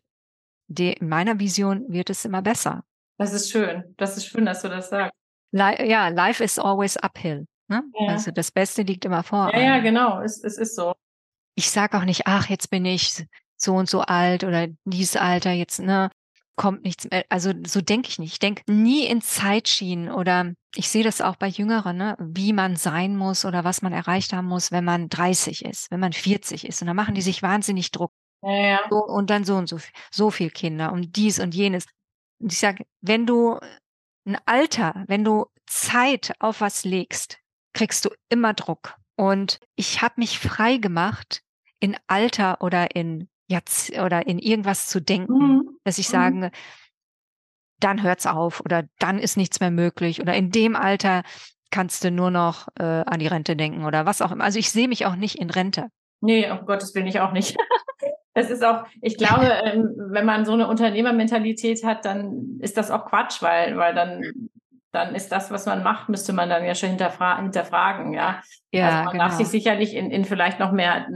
de, 0.68 0.92
in 0.92 1.08
meiner 1.08 1.40
Vision 1.40 1.84
wird 1.88 2.10
es 2.10 2.24
immer 2.24 2.42
besser. 2.42 2.84
Das 3.18 3.32
ist 3.32 3.50
schön. 3.50 3.94
Das 3.96 4.16
ist 4.16 4.26
schön, 4.26 4.46
dass 4.46 4.62
du 4.62 4.68
das 4.68 4.88
sagst. 4.88 5.12
Li 5.50 5.90
ja, 5.90 6.08
life 6.08 6.42
is 6.42 6.60
always 6.60 6.96
uphill. 6.96 7.46
Ne? 7.66 7.82
Ja. 7.98 8.12
Also 8.12 8.30
das 8.30 8.52
Beste 8.52 8.82
liegt 8.82 9.04
immer 9.04 9.24
vor. 9.24 9.52
Ja, 9.52 9.60
ja, 9.60 9.78
genau. 9.80 10.20
Es, 10.20 10.42
es 10.44 10.58
ist 10.58 10.76
so. 10.76 10.94
Ich 11.56 11.70
sage 11.70 11.98
auch 11.98 12.04
nicht, 12.04 12.26
ach, 12.26 12.48
jetzt 12.48 12.70
bin 12.70 12.84
ich 12.84 13.26
so 13.56 13.74
und 13.74 13.88
so 13.88 14.00
alt 14.02 14.44
oder 14.44 14.68
dieses 14.84 15.16
Alter, 15.16 15.50
jetzt, 15.50 15.80
ne, 15.80 16.10
kommt 16.54 16.84
nichts 16.84 17.10
mehr. 17.10 17.24
Also 17.30 17.52
so 17.66 17.80
denke 17.80 18.08
ich 18.08 18.20
nicht. 18.20 18.32
Ich 18.32 18.38
denke 18.38 18.62
nie 18.70 19.06
in 19.06 19.22
Zeitschienen 19.22 20.08
oder 20.08 20.52
ich 20.76 20.88
sehe 20.88 21.02
das 21.02 21.20
auch 21.20 21.34
bei 21.36 21.48
Jüngeren, 21.48 21.96
ne, 21.96 22.16
wie 22.20 22.52
man 22.52 22.76
sein 22.76 23.16
muss 23.16 23.44
oder 23.44 23.64
was 23.64 23.82
man 23.82 23.92
erreicht 23.92 24.32
haben 24.32 24.46
muss, 24.46 24.70
wenn 24.70 24.84
man 24.84 25.08
30 25.08 25.64
ist, 25.64 25.90
wenn 25.90 26.00
man 26.00 26.12
40 26.12 26.66
ist. 26.66 26.80
Und 26.80 26.86
dann 26.86 26.96
machen 26.96 27.14
die 27.16 27.22
sich 27.22 27.42
wahnsinnig 27.42 27.90
Druck. 27.90 28.12
Ja, 28.42 28.52
ja. 28.52 28.80
So, 28.90 29.04
und 29.04 29.30
dann 29.30 29.44
so 29.44 29.56
und 29.56 29.68
so, 29.68 29.78
so 30.10 30.30
viel 30.30 30.50
Kinder 30.50 30.92
und 30.92 31.16
dies 31.16 31.38
und 31.38 31.54
jenes. 31.54 31.86
Und 32.40 32.52
ich 32.52 32.58
sage, 32.58 32.84
wenn 33.00 33.26
du 33.26 33.58
ein 34.24 34.36
Alter, 34.46 35.04
wenn 35.06 35.24
du 35.24 35.46
Zeit 35.66 36.34
auf 36.38 36.60
was 36.60 36.84
legst, 36.84 37.38
kriegst 37.72 38.04
du 38.04 38.10
immer 38.28 38.54
Druck. 38.54 38.96
Und 39.16 39.60
ich 39.76 40.02
habe 40.02 40.14
mich 40.16 40.38
frei 40.38 40.76
gemacht, 40.76 41.42
in 41.80 41.96
Alter 42.06 42.60
oder 42.60 42.94
in 42.94 43.28
jetzt 43.48 43.96
oder 43.98 44.26
in 44.26 44.38
irgendwas 44.38 44.88
zu 44.88 45.00
denken, 45.00 45.56
mhm. 45.56 45.78
dass 45.84 45.98
ich 45.98 46.08
mhm. 46.08 46.12
sage, 46.12 46.50
dann 47.80 48.02
hört's 48.02 48.26
auf 48.26 48.60
oder 48.60 48.84
dann 48.98 49.18
ist 49.18 49.36
nichts 49.36 49.60
mehr 49.60 49.70
möglich 49.70 50.20
oder 50.20 50.34
in 50.34 50.50
dem 50.50 50.76
Alter 50.76 51.22
kannst 51.70 52.04
du 52.04 52.10
nur 52.10 52.30
noch 52.30 52.68
äh, 52.78 52.84
an 52.84 53.18
die 53.18 53.26
Rente 53.26 53.56
denken 53.56 53.84
oder 53.84 54.06
was 54.06 54.22
auch 54.22 54.30
immer. 54.30 54.44
Also 54.44 54.58
ich 54.58 54.70
sehe 54.70 54.88
mich 54.88 55.06
auch 55.06 55.16
nicht 55.16 55.36
in 55.36 55.50
Rente. 55.50 55.88
Nee, 56.20 56.48
um 56.50 56.64
Gottes 56.66 56.94
Willen 56.94 57.08
ich 57.08 57.20
auch 57.20 57.32
nicht. 57.32 57.56
Es 58.34 58.50
ist 58.50 58.64
auch, 58.64 58.84
ich 59.00 59.18
glaube, 59.18 59.46
ähm, 59.64 59.94
wenn 59.96 60.24
man 60.24 60.44
so 60.44 60.52
eine 60.52 60.68
Unternehmermentalität 60.68 61.84
hat, 61.84 62.04
dann 62.04 62.58
ist 62.60 62.76
das 62.76 62.90
auch 62.90 63.06
Quatsch, 63.06 63.42
weil, 63.42 63.76
weil 63.76 63.94
dann, 63.94 64.22
dann 64.90 65.14
ist 65.14 65.30
das, 65.32 65.50
was 65.50 65.66
man 65.66 65.82
macht, 65.82 66.08
müsste 66.08 66.32
man 66.32 66.48
dann 66.48 66.64
ja 66.64 66.74
schon 66.74 66.90
hinterfra 66.90 67.40
hinterfragen, 67.40 68.12
ja. 68.12 68.42
ja 68.70 68.86
also 68.86 69.04
man 69.04 69.12
genau. 69.12 69.24
darf 69.24 69.34
sich 69.34 69.48
sicherlich 69.48 69.94
in, 69.94 70.10
in 70.10 70.24
vielleicht 70.24 70.60
noch 70.60 70.72
mehr 70.72 71.06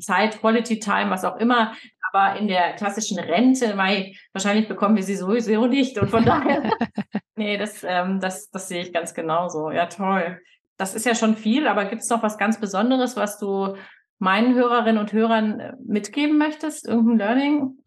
Zeit, 0.00 0.40
Quality 0.40 0.80
Time, 0.80 1.10
was 1.10 1.24
auch 1.24 1.36
immer, 1.36 1.72
aber 2.12 2.38
in 2.38 2.48
der 2.48 2.74
klassischen 2.74 3.18
Rente, 3.18 3.76
weil 3.76 4.12
wahrscheinlich 4.32 4.68
bekommen 4.68 4.96
wir 4.96 5.02
sie 5.02 5.16
sowieso 5.16 5.66
nicht. 5.66 5.98
Und 5.98 6.10
von 6.10 6.24
daher, 6.24 6.62
nee, 7.36 7.56
das, 7.56 7.84
ähm, 7.86 8.20
das, 8.20 8.50
das 8.50 8.68
sehe 8.68 8.82
ich 8.82 8.92
ganz 8.92 9.14
genauso. 9.14 9.70
Ja, 9.70 9.86
toll. 9.86 10.40
Das 10.76 10.94
ist 10.94 11.06
ja 11.06 11.14
schon 11.14 11.36
viel, 11.36 11.68
aber 11.68 11.84
gibt 11.84 12.02
es 12.02 12.08
noch 12.08 12.22
was 12.22 12.38
ganz 12.38 12.58
Besonderes, 12.58 13.16
was 13.16 13.38
du 13.38 13.76
meinen 14.20 14.54
Hörerinnen 14.54 14.98
und 14.98 15.12
Hörern 15.12 15.58
äh, 15.58 15.72
mitgeben 15.84 16.38
möchtest? 16.38 16.86
Irgendein 16.86 17.18
Learning? 17.18 17.78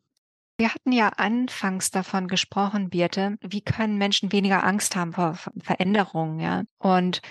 Wir 0.58 0.74
hatten 0.74 0.91
ja 0.91 1.10
anfangs 1.10 1.89
davon 1.89 2.28
gesprochen, 2.28 2.89
Birte, 2.89 3.38
wie 3.41 3.62
können 3.62 3.98
Menschen 3.98 4.32
weniger 4.32 4.63
Angst 4.63 4.96
haben 4.96 5.13
vor 5.13 5.38
Veränderungen, 5.58 6.39
ja? 6.39 6.63
Und 6.78 7.22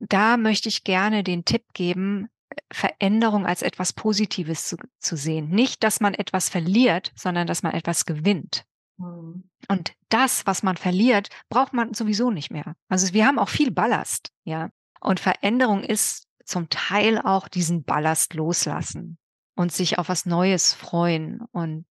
da 0.00 0.36
möchte 0.36 0.68
ich 0.68 0.84
gerne 0.84 1.24
den 1.24 1.44
Tipp 1.44 1.64
geben, 1.72 2.28
Veränderung 2.72 3.46
als 3.46 3.62
etwas 3.62 3.92
Positives 3.92 4.66
zu, 4.66 4.76
zu 4.98 5.16
sehen. 5.16 5.48
Nicht, 5.48 5.82
dass 5.82 6.00
man 6.00 6.14
etwas 6.14 6.48
verliert, 6.48 7.12
sondern 7.14 7.46
dass 7.46 7.62
man 7.62 7.72
etwas 7.72 8.04
gewinnt. 8.04 8.64
Mhm. 8.98 9.48
Und 9.68 9.92
das, 10.08 10.46
was 10.46 10.62
man 10.62 10.76
verliert, 10.76 11.28
braucht 11.48 11.72
man 11.72 11.94
sowieso 11.94 12.30
nicht 12.30 12.50
mehr. 12.50 12.74
Also 12.88 13.12
wir 13.12 13.26
haben 13.26 13.38
auch 13.38 13.48
viel 13.48 13.70
Ballast, 13.70 14.30
ja. 14.44 14.70
Und 15.00 15.20
Veränderung 15.20 15.84
ist 15.84 16.27
zum 16.48 16.68
Teil 16.68 17.18
auch 17.18 17.48
diesen 17.48 17.84
Ballast 17.84 18.34
loslassen 18.34 19.18
und 19.54 19.72
sich 19.72 19.98
auf 19.98 20.08
was 20.08 20.26
Neues 20.26 20.72
freuen. 20.72 21.40
Und 21.52 21.86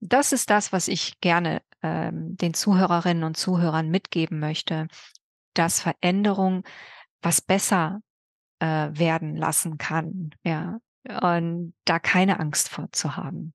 das 0.00 0.32
ist 0.32 0.50
das, 0.50 0.72
was 0.72 0.88
ich 0.88 1.20
gerne 1.20 1.62
ähm, 1.82 2.36
den 2.36 2.54
Zuhörerinnen 2.54 3.24
und 3.24 3.36
Zuhörern 3.36 3.90
mitgeben 3.90 4.38
möchte, 4.38 4.86
dass 5.54 5.80
Veränderung 5.80 6.64
was 7.20 7.40
besser 7.40 8.00
äh, 8.60 8.66
werden 8.92 9.36
lassen 9.36 9.78
kann. 9.78 10.30
Ja, 10.44 10.78
und 11.22 11.74
da 11.84 11.98
keine 11.98 12.38
Angst 12.38 12.68
vor 12.68 12.88
zu 12.92 13.16
haben. 13.16 13.54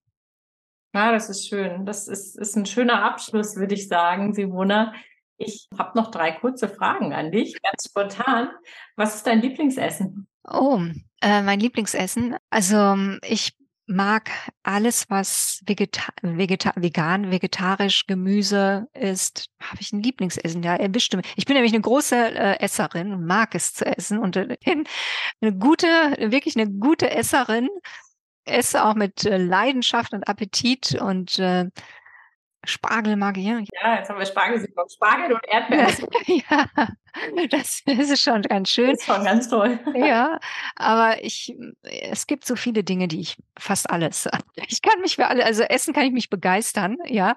Ja, 0.93 1.11
das 1.11 1.29
ist 1.29 1.47
schön. 1.47 1.85
Das 1.85 2.07
ist, 2.07 2.37
ist 2.37 2.55
ein 2.55 2.65
schöner 2.65 3.03
Abschluss, 3.03 3.55
würde 3.55 3.73
ich 3.73 3.87
sagen, 3.87 4.33
Simona. 4.33 4.93
Ich 5.37 5.67
habe 5.77 5.97
noch 5.97 6.11
drei 6.11 6.31
kurze 6.31 6.69
Fragen 6.69 7.13
an 7.13 7.31
dich, 7.31 7.59
ganz 7.61 7.85
spontan. 7.87 8.49
Was 8.95 9.15
ist 9.15 9.27
dein 9.27 9.41
Lieblingsessen? 9.41 10.27
Oh, 10.47 10.79
äh, 11.21 11.41
mein 11.41 11.59
Lieblingsessen. 11.59 12.35
Also 12.49 12.95
ich 13.23 13.53
mag 13.85 14.29
alles, 14.63 15.09
was 15.09 15.61
Vegeta 15.65 16.13
Vegeta 16.21 16.71
vegan, 16.75 17.31
vegetarisch, 17.31 18.05
Gemüse 18.07 18.87
ist, 18.93 19.49
habe 19.61 19.81
ich 19.81 19.91
ein 19.91 20.01
Lieblingsessen. 20.01 20.63
Ja, 20.63 20.77
bestimmt. 20.87 21.25
Ich 21.35 21.45
bin 21.45 21.55
nämlich 21.55 21.73
eine 21.73 21.81
große 21.81 22.15
äh, 22.15 22.59
Esserin 22.59 23.25
mag 23.25 23.55
es 23.55 23.73
zu 23.73 23.85
essen 23.85 24.19
und 24.19 24.35
äh, 24.37 24.57
eine 25.41 25.57
gute, 25.57 25.87
wirklich 26.19 26.55
eine 26.55 26.69
gute 26.71 27.09
Esserin. 27.11 27.69
Esse 28.45 28.83
auch 28.85 28.95
mit 28.95 29.25
äh, 29.25 29.37
Leidenschaft 29.37 30.13
und 30.13 30.27
Appetit 30.27 30.99
und 31.01 31.39
äh, 31.39 31.69
Spargel 32.65 33.15
mag 33.15 33.37
ich, 33.37 33.45
ja. 33.45 33.59
Ja, 33.81 33.97
jetzt 33.97 34.09
haben 34.09 34.19
wir 34.19 34.25
Spargel 34.25 34.65
Spargel 34.93 35.33
und 35.33 35.41
Erdbeeren. 35.47 36.07
ja, 36.49 36.67
das 37.49 37.81
ist 37.85 38.21
schon 38.21 38.41
ganz 38.43 38.69
schön. 38.69 38.91
Das 38.91 38.99
ist 38.99 39.05
schon 39.05 39.23
ganz 39.23 39.49
toll. 39.49 39.79
ja, 39.95 40.39
aber 40.75 41.23
ich, 41.23 41.55
es 41.81 42.27
gibt 42.27 42.45
so 42.45 42.55
viele 42.55 42.83
Dinge, 42.83 43.07
die 43.07 43.21
ich, 43.21 43.37
fast 43.57 43.89
alles. 43.89 44.29
Ich 44.67 44.81
kann 44.81 45.01
mich 45.01 45.15
für 45.15 45.27
alle, 45.27 45.45
also 45.45 45.63
essen 45.63 45.93
kann 45.93 46.05
ich 46.05 46.11
mich 46.11 46.29
begeistern, 46.29 46.97
ja. 47.05 47.35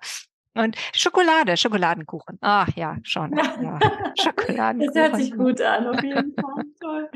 Und 0.55 0.77
Schokolade, 0.95 1.57
Schokoladenkuchen. 1.57 2.39
Ach 2.41 2.69
ja, 2.77 2.97
schon. 3.03 3.37
Ja. 3.37 3.79
Schokoladenkuchen. 4.19 4.95
Das 4.95 4.95
hört 4.95 5.17
sich 5.17 5.33
gut 5.33 5.61
an, 5.61 5.87
auf 5.87 6.03
jeden 6.03 6.35
Fall. 6.35 6.65
Toll. 6.81 7.11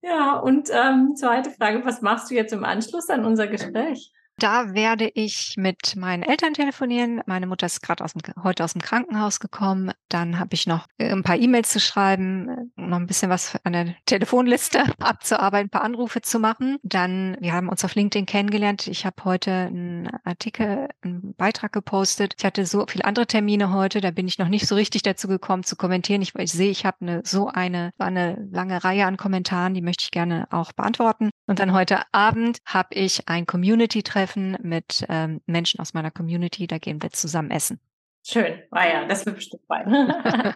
Ja, 0.00 0.36
und 0.36 0.70
ähm, 0.72 1.14
zweite 1.16 1.50
Frage, 1.50 1.84
was 1.84 2.02
machst 2.02 2.30
du 2.30 2.34
jetzt 2.34 2.52
im 2.52 2.64
Anschluss 2.64 3.10
an 3.10 3.24
unser 3.24 3.46
Gespräch? 3.46 4.12
Da 4.38 4.72
werde 4.72 5.10
ich 5.14 5.54
mit 5.56 5.96
meinen 5.96 6.22
Eltern 6.22 6.54
telefonieren. 6.54 7.22
Meine 7.26 7.48
Mutter 7.48 7.66
ist 7.66 7.82
gerade 7.82 8.04
aus 8.04 8.12
dem, 8.12 8.22
heute 8.44 8.62
aus 8.62 8.72
dem 8.72 8.80
Krankenhaus 8.80 9.40
gekommen. 9.40 9.90
Dann 10.08 10.38
habe 10.38 10.54
ich 10.54 10.68
noch 10.68 10.86
äh, 10.98 11.10
ein 11.10 11.24
paar 11.24 11.36
E-Mails 11.36 11.70
zu 11.70 11.80
schreiben, 11.80 12.70
noch 12.76 12.98
ein 12.98 13.08
bisschen 13.08 13.30
was 13.30 13.58
an 13.64 13.72
der 13.72 13.96
Telefonliste 14.06 14.84
abzuarbeiten, 15.00 15.66
ein 15.66 15.70
paar 15.70 15.82
Anrufe 15.82 16.22
zu 16.22 16.38
machen. 16.38 16.78
Dann, 16.84 17.36
wir 17.40 17.52
haben 17.52 17.68
uns 17.68 17.84
auf 17.84 17.96
LinkedIn 17.96 18.26
kennengelernt. 18.26 18.86
Ich 18.86 19.04
habe 19.04 19.16
heute 19.24 19.50
einen 19.50 20.08
Artikel, 20.22 20.88
einen 21.02 21.34
Beitrag 21.34 21.72
gepostet. 21.72 22.34
Ich 22.38 22.44
hatte 22.44 22.64
so 22.64 22.86
viele 22.88 23.06
andere 23.06 23.26
Termine 23.26 23.72
heute, 23.72 24.00
da 24.00 24.12
bin 24.12 24.28
ich 24.28 24.38
noch 24.38 24.48
nicht 24.48 24.68
so 24.68 24.76
richtig 24.76 25.02
dazu 25.02 25.26
gekommen 25.26 25.64
zu 25.64 25.74
kommentieren. 25.74 26.22
Ich, 26.22 26.36
ich 26.36 26.52
sehe, 26.52 26.70
ich 26.70 26.86
habe 26.86 26.98
eine, 27.00 27.22
so 27.24 27.48
eine, 27.48 27.90
eine 27.98 28.46
lange 28.52 28.84
Reihe 28.84 29.04
an 29.06 29.16
Kommentaren, 29.16 29.74
die 29.74 29.82
möchte 29.82 30.04
ich 30.04 30.12
gerne 30.12 30.46
auch 30.52 30.70
beantworten. 30.70 31.30
Und 31.48 31.58
dann 31.58 31.72
heute 31.72 32.02
Abend 32.12 32.58
habe 32.64 32.94
ich 32.94 33.28
ein 33.28 33.44
Community-Treffen 33.44 34.27
treffen 34.28 34.56
mit 34.62 35.04
ähm, 35.08 35.40
Menschen 35.46 35.80
aus 35.80 35.94
meiner 35.94 36.10
Community. 36.10 36.66
Da 36.66 36.78
gehen 36.78 37.02
wir 37.02 37.10
zusammen 37.10 37.50
essen. 37.50 37.80
Schön. 38.26 38.62
Ah 38.70 38.86
ja, 38.86 39.04
das 39.06 39.24
wird 39.24 39.36
bestimmt 39.36 39.62
fein. 39.66 39.86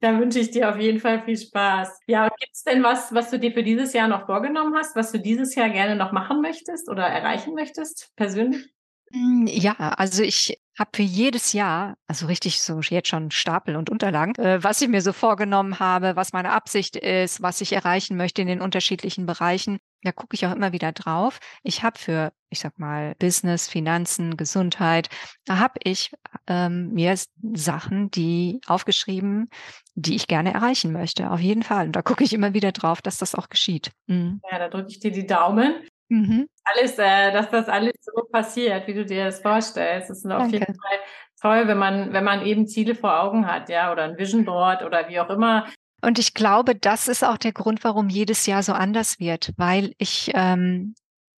Dann 0.00 0.20
wünsche 0.20 0.38
ich 0.38 0.52
dir 0.52 0.70
auf 0.70 0.78
jeden 0.78 1.00
Fall 1.00 1.24
viel 1.24 1.36
Spaß. 1.36 1.98
Ja, 2.06 2.28
gibt 2.28 2.52
es 2.54 2.62
denn 2.62 2.84
was, 2.84 3.12
was 3.12 3.30
du 3.30 3.38
dir 3.38 3.52
für 3.52 3.64
dieses 3.64 3.92
Jahr 3.92 4.06
noch 4.06 4.26
vorgenommen 4.26 4.76
hast, 4.76 4.94
was 4.94 5.10
du 5.10 5.18
dieses 5.18 5.56
Jahr 5.56 5.70
gerne 5.70 5.96
noch 5.96 6.12
machen 6.12 6.40
möchtest 6.40 6.88
oder 6.88 7.02
erreichen 7.02 7.54
möchtest, 7.54 8.12
persönlich? 8.14 8.72
Hm, 9.12 9.48
ja, 9.48 9.74
also 9.74 10.22
ich 10.22 10.60
habe 10.78 10.90
für 10.94 11.02
jedes 11.02 11.52
Jahr, 11.52 11.96
also 12.06 12.26
richtig 12.26 12.62
so 12.62 12.80
jetzt 12.80 13.08
schon 13.08 13.30
Stapel 13.30 13.76
und 13.76 13.90
Unterlagen, 13.90 14.34
äh, 14.36 14.62
was 14.62 14.80
ich 14.80 14.88
mir 14.88 15.02
so 15.02 15.12
vorgenommen 15.12 15.80
habe, 15.80 16.16
was 16.16 16.32
meine 16.32 16.52
Absicht 16.52 16.96
ist, 16.96 17.42
was 17.42 17.60
ich 17.60 17.72
erreichen 17.72 18.16
möchte 18.16 18.42
in 18.42 18.48
den 18.48 18.60
unterschiedlichen 18.60 19.26
Bereichen. 19.26 19.78
Da 20.02 20.12
gucke 20.12 20.34
ich 20.34 20.46
auch 20.46 20.54
immer 20.54 20.72
wieder 20.72 20.92
drauf. 20.92 21.40
Ich 21.64 21.82
habe 21.82 21.98
für, 21.98 22.32
ich 22.50 22.60
sag 22.60 22.78
mal, 22.78 23.16
Business, 23.18 23.68
Finanzen, 23.68 24.36
Gesundheit, 24.36 25.08
da 25.44 25.58
habe 25.58 25.74
ich 25.82 26.12
ähm, 26.46 26.92
mir 26.92 27.16
Sachen, 27.54 28.10
die 28.12 28.60
aufgeschrieben, 28.66 29.50
die 29.96 30.14
ich 30.14 30.28
gerne 30.28 30.54
erreichen 30.54 30.92
möchte. 30.92 31.30
Auf 31.30 31.40
jeden 31.40 31.64
Fall. 31.64 31.86
Und 31.86 31.96
da 31.96 32.02
gucke 32.02 32.22
ich 32.22 32.32
immer 32.32 32.54
wieder 32.54 32.70
drauf, 32.70 33.02
dass 33.02 33.18
das 33.18 33.34
auch 33.34 33.48
geschieht. 33.48 33.90
Mhm. 34.06 34.40
Ja, 34.50 34.58
da 34.58 34.68
drücke 34.68 34.90
ich 34.90 35.00
dir 35.00 35.10
die 35.10 35.26
Daumen. 35.26 35.74
Mhm. 36.08 36.48
Alles, 36.64 36.98
äh, 36.98 37.32
dass 37.32 37.50
das 37.50 37.68
alles 37.68 37.92
so 38.00 38.22
passiert, 38.30 38.86
wie 38.86 38.94
du 38.94 39.04
dir 39.04 39.26
das 39.26 39.40
vorstellst. 39.40 40.10
Das 40.10 40.18
ist 40.18 40.30
auf 40.30 40.50
jeden 40.50 40.74
Fall 40.74 40.98
toll, 41.40 41.68
wenn 41.68 41.78
man, 41.78 42.12
wenn 42.12 42.24
man 42.24 42.44
eben 42.44 42.66
Ziele 42.66 42.94
vor 42.94 43.20
Augen 43.20 43.46
hat, 43.46 43.68
ja, 43.68 43.92
oder 43.92 44.04
ein 44.04 44.18
Vision 44.18 44.44
Board 44.44 44.82
oder 44.82 45.08
wie 45.08 45.20
auch 45.20 45.30
immer. 45.30 45.66
Und 46.00 46.18
ich 46.18 46.34
glaube, 46.34 46.74
das 46.74 47.08
ist 47.08 47.24
auch 47.24 47.38
der 47.38 47.52
Grund, 47.52 47.84
warum 47.84 48.08
jedes 48.08 48.46
Jahr 48.46 48.62
so 48.62 48.72
anders 48.72 49.18
wird, 49.18 49.52
weil 49.56 49.94
ich 49.98 50.30
ähm, 50.34 50.94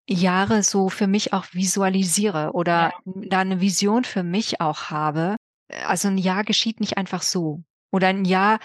Jahre 0.08 0.64
so 0.64 0.90
für 0.90 1.08
mich 1.08 1.34
auch 1.34 1.46
visualisiere 1.54 2.52
oder 2.54 2.92
ja. 3.06 3.14
da 3.30 3.40
eine 3.40 3.62
Vision 3.62 4.04
für 4.04 4.24
mich 4.24 4.60
auch 4.60 4.90
habe. 4.90 5.36
Also 5.86 6.10
ein 6.10 6.18
Jahr 6.18 6.44
geschieht 6.44 6.80
nicht 6.80 6.98
einfach 6.98 7.22
so. 7.22 7.64
Oder 7.92 8.08
ein 8.08 8.26
Jahr 8.26 8.60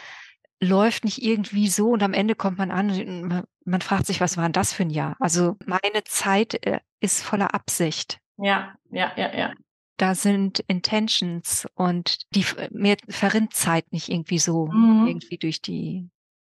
läuft 0.60 1.04
nicht 1.04 1.22
irgendwie 1.22 1.68
so 1.68 1.90
und 1.90 2.02
am 2.02 2.12
Ende 2.12 2.34
kommt 2.34 2.58
man 2.58 2.70
an 2.70 2.90
und 2.90 3.44
man 3.64 3.80
fragt 3.80 4.06
sich, 4.06 4.20
was 4.20 4.36
war 4.36 4.44
denn 4.44 4.52
das 4.52 4.72
für 4.72 4.82
ein 4.82 4.90
Jahr? 4.90 5.16
Also 5.20 5.56
meine 5.66 6.04
Zeit 6.04 6.64
äh, 6.66 6.80
ist 7.00 7.22
voller 7.22 7.54
Absicht. 7.54 8.18
Ja, 8.36 8.74
ja, 8.90 9.12
ja, 9.16 9.34
ja 9.34 9.52
da 9.96 10.14
sind 10.14 10.60
Intentions 10.66 11.66
und 11.74 12.18
die 12.34 12.44
mir 12.70 12.96
verrinnt 13.08 13.54
Zeit 13.54 13.92
nicht 13.92 14.08
irgendwie 14.08 14.38
so 14.38 14.66
mhm. 14.66 15.06
irgendwie 15.06 15.38
durch 15.38 15.62
die. 15.62 16.08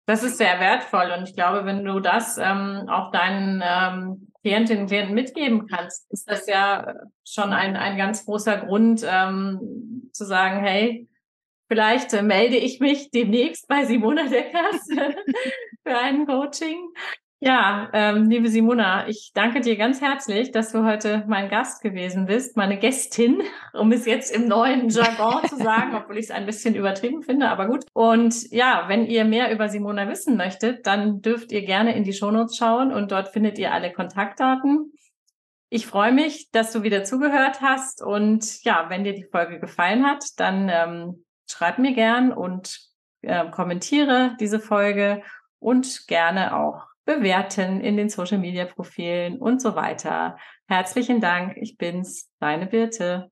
Das 0.06 0.22
ist 0.22 0.38
sehr 0.38 0.58
wertvoll 0.60 1.12
und 1.16 1.28
ich 1.28 1.34
glaube, 1.34 1.64
wenn 1.64 1.84
du 1.84 2.00
das 2.00 2.36
ähm, 2.38 2.88
auch 2.88 3.12
deinen 3.12 3.62
ähm, 3.64 4.32
Klientinnen 4.42 4.82
und 4.82 4.88
Klienten 4.88 5.14
mitgeben 5.14 5.66
kannst, 5.68 6.10
ist 6.10 6.28
das 6.28 6.46
ja 6.46 6.94
schon 7.24 7.52
ein, 7.52 7.76
ein 7.76 7.96
ganz 7.96 8.24
großer 8.24 8.58
Grund 8.58 9.04
ähm, 9.08 10.10
zu 10.12 10.24
sagen, 10.24 10.60
hey, 10.60 11.08
vielleicht 11.72 12.12
äh, 12.12 12.22
melde 12.22 12.56
ich 12.56 12.80
mich 12.80 13.10
demnächst 13.10 13.66
bei 13.66 13.86
Simona 13.86 14.28
Deckers 14.28 14.86
für 15.82 15.98
ein 15.98 16.26
Coaching 16.26 16.92
ja, 17.44 17.90
ähm, 17.92 18.30
liebe 18.30 18.48
Simona, 18.48 19.08
ich 19.08 19.32
danke 19.34 19.62
dir 19.62 19.74
ganz 19.76 20.00
herzlich, 20.00 20.52
dass 20.52 20.70
du 20.70 20.84
heute 20.84 21.24
mein 21.26 21.48
Gast 21.48 21.82
gewesen 21.82 22.26
bist, 22.26 22.56
meine 22.56 22.78
Gästin, 22.78 23.42
um 23.72 23.90
es 23.90 24.06
jetzt 24.06 24.32
im 24.32 24.46
neuen 24.46 24.90
Jargon 24.90 25.48
zu 25.48 25.56
sagen, 25.56 25.96
obwohl 25.96 26.18
ich 26.18 26.26
es 26.26 26.30
ein 26.30 26.46
bisschen 26.46 26.76
übertrieben 26.76 27.24
finde, 27.24 27.48
aber 27.48 27.66
gut. 27.66 27.84
Und 27.94 28.48
ja, 28.52 28.84
wenn 28.86 29.06
ihr 29.06 29.24
mehr 29.24 29.52
über 29.52 29.68
Simona 29.68 30.08
wissen 30.08 30.36
möchtet, 30.36 30.86
dann 30.86 31.20
dürft 31.20 31.50
ihr 31.50 31.62
gerne 31.62 31.96
in 31.96 32.04
die 32.04 32.12
Shownotes 32.12 32.56
schauen 32.56 32.92
und 32.92 33.10
dort 33.10 33.30
findet 33.30 33.58
ihr 33.58 33.72
alle 33.72 33.92
Kontaktdaten. 33.92 34.92
Ich 35.68 35.88
freue 35.88 36.12
mich, 36.12 36.48
dass 36.52 36.70
du 36.70 36.84
wieder 36.84 37.02
zugehört 37.02 37.60
hast 37.60 38.04
und 38.04 38.62
ja, 38.62 38.86
wenn 38.88 39.02
dir 39.02 39.14
die 39.14 39.26
Folge 39.28 39.58
gefallen 39.58 40.06
hat, 40.06 40.22
dann 40.36 40.68
ähm, 40.68 41.24
schreib 41.52 41.78
mir 41.78 41.94
gern 41.94 42.32
und 42.32 42.80
äh, 43.22 43.48
kommentiere 43.50 44.36
diese 44.40 44.60
Folge 44.60 45.22
und 45.58 46.06
gerne 46.08 46.56
auch 46.56 46.86
bewerten 47.04 47.80
in 47.80 47.96
den 47.96 48.08
Social 48.08 48.38
Media 48.38 48.64
Profilen 48.64 49.38
und 49.38 49.60
so 49.60 49.74
weiter. 49.74 50.36
Herzlichen 50.68 51.20
Dank. 51.20 51.56
Ich 51.56 51.76
bin's, 51.76 52.30
deine 52.38 52.66
Birte. 52.66 53.31